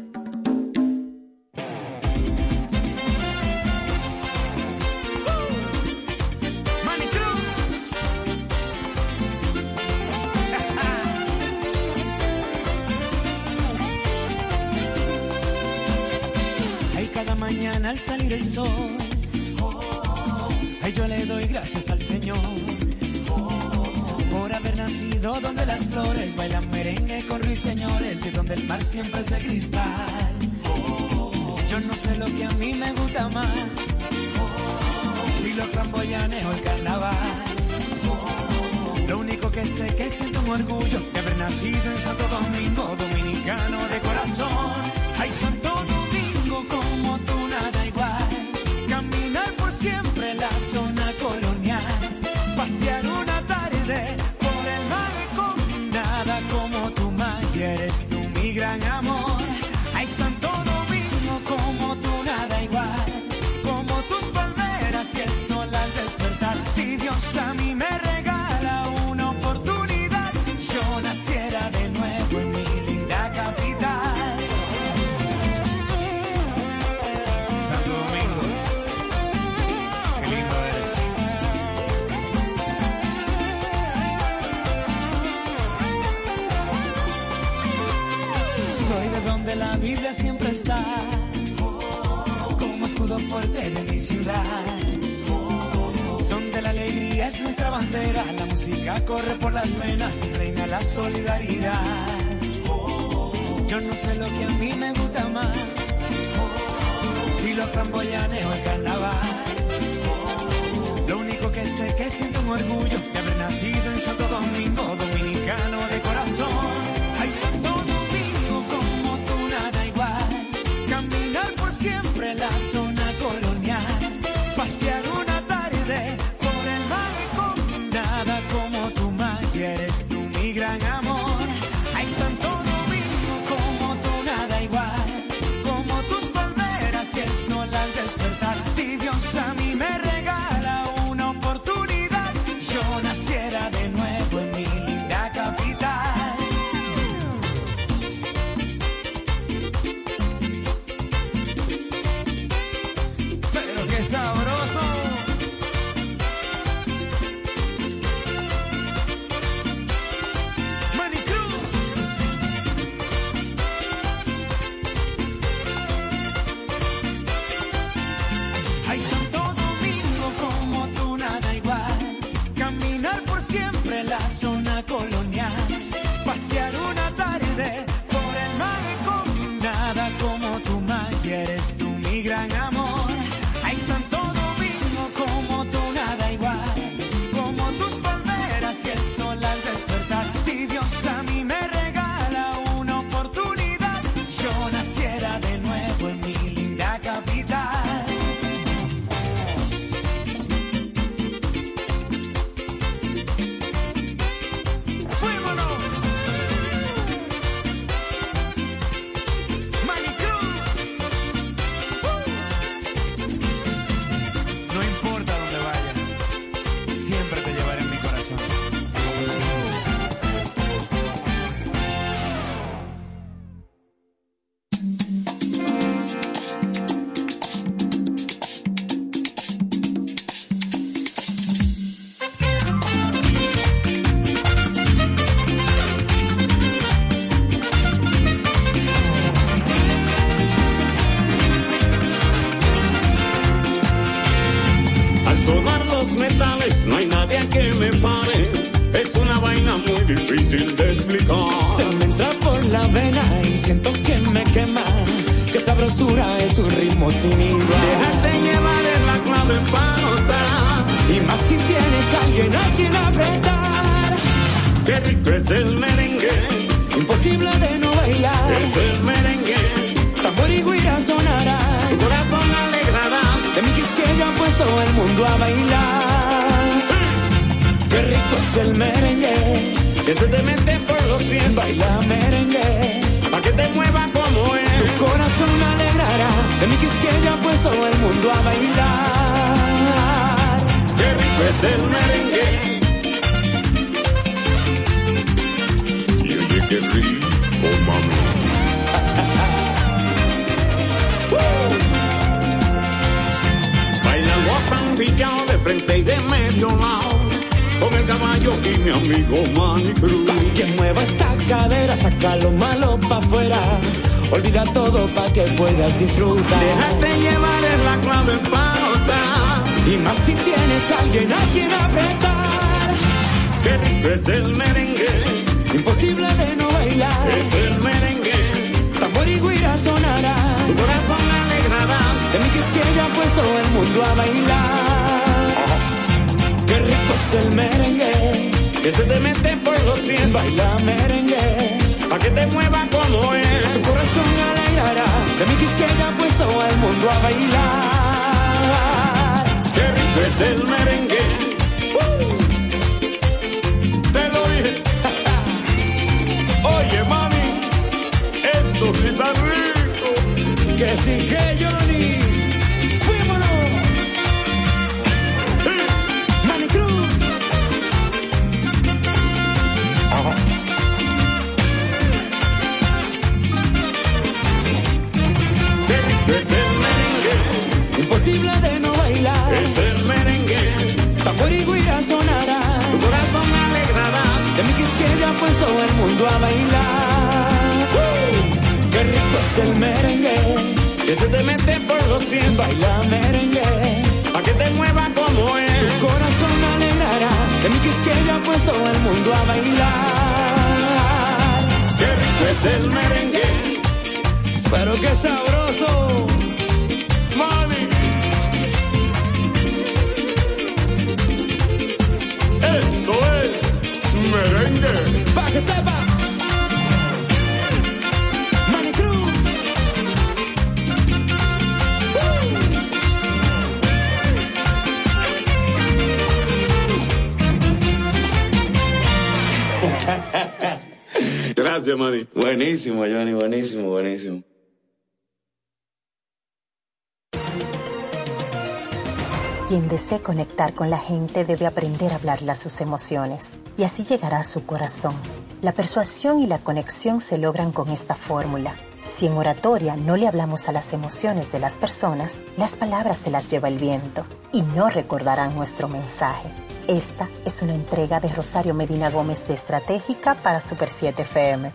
con 440.74 440.88
la 440.88 440.98
gente 440.98 441.44
debe 441.44 441.66
aprender 441.66 442.12
a 442.12 442.16
hablarle 442.16 442.50
a 442.50 442.54
sus 442.54 442.80
emociones 442.80 443.58
y 443.76 443.84
así 443.84 444.04
llegará 444.04 444.38
a 444.38 444.42
su 444.42 444.64
corazón. 444.64 445.14
La 445.60 445.72
persuasión 445.72 446.40
y 446.40 446.46
la 446.46 446.58
conexión 446.58 447.20
se 447.20 447.36
logran 447.36 447.72
con 447.72 447.90
esta 447.90 448.14
fórmula. 448.14 448.74
Si 449.08 449.26
en 449.26 449.34
oratoria 449.34 449.96
no 449.96 450.16
le 450.16 450.26
hablamos 450.26 450.68
a 450.68 450.72
las 450.72 450.92
emociones 450.94 451.52
de 451.52 451.58
las 451.58 451.78
personas, 451.78 452.40
las 452.56 452.74
palabras 452.76 453.18
se 453.18 453.30
las 453.30 453.50
lleva 453.50 453.68
el 453.68 453.78
viento 453.78 454.24
y 454.52 454.62
no 454.62 454.88
recordarán 454.88 455.54
nuestro 455.54 455.88
mensaje. 455.88 456.48
Esta 456.88 457.28
es 457.44 457.60
una 457.60 457.74
entrega 457.74 458.18
de 458.18 458.28
Rosario 458.28 458.72
Medina 458.72 459.10
Gómez 459.10 459.46
de 459.46 459.54
Estratégica 459.54 460.36
para 460.36 460.60
Super 460.60 460.88
7 460.88 461.22
FM. 461.22 461.72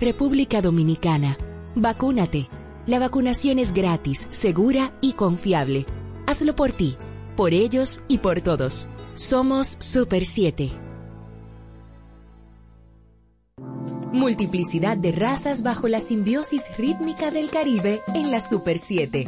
República 0.00 0.62
Dominicana. 0.62 1.36
Vacúnate. 1.74 2.48
La 2.86 2.98
vacunación 2.98 3.58
es 3.58 3.74
gratis, 3.74 4.26
segura 4.30 4.94
y 5.02 5.12
confiable. 5.12 5.84
Hazlo 6.28 6.54
por 6.54 6.72
ti, 6.72 6.94
por 7.38 7.54
ellos 7.54 8.02
y 8.06 8.18
por 8.18 8.42
todos. 8.42 8.86
Somos 9.14 9.78
Super 9.80 10.26
7. 10.26 10.70
Multiplicidad 14.12 14.98
de 14.98 15.12
razas 15.12 15.62
bajo 15.62 15.88
la 15.88 16.00
simbiosis 16.00 16.76
rítmica 16.76 17.30
del 17.30 17.48
Caribe 17.48 18.02
en 18.14 18.30
la 18.30 18.40
Super 18.40 18.78
7. 18.78 19.24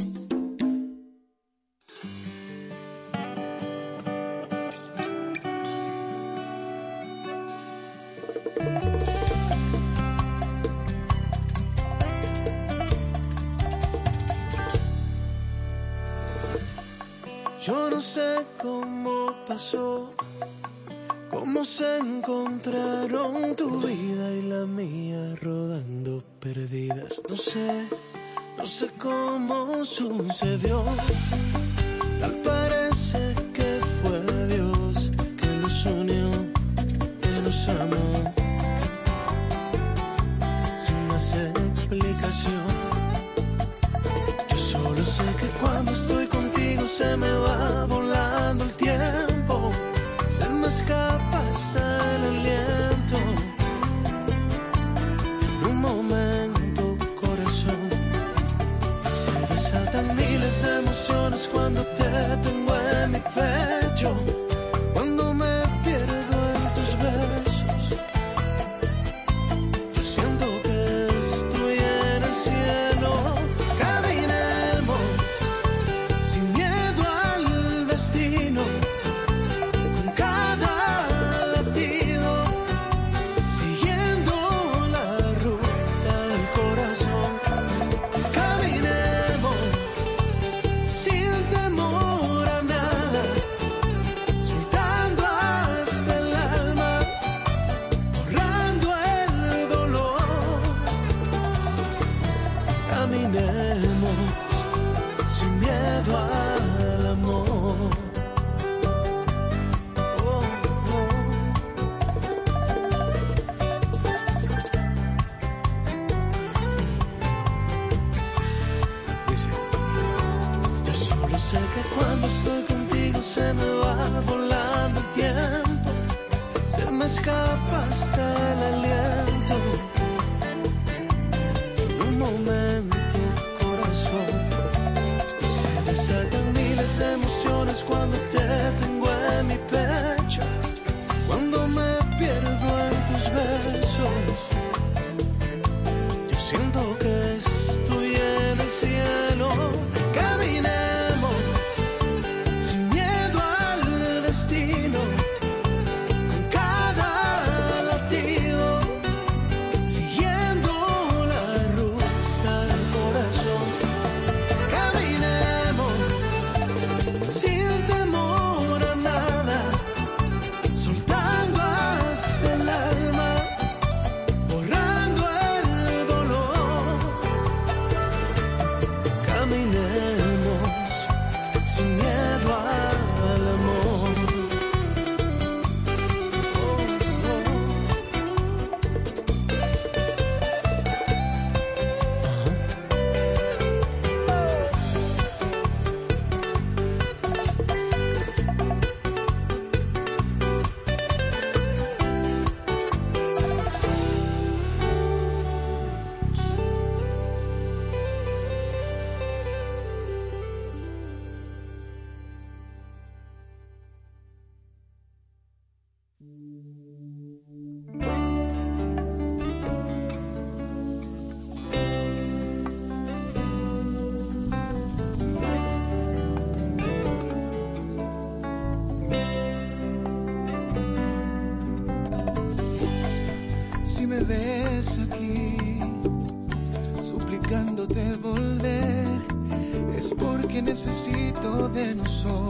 Necesito 242.00 242.49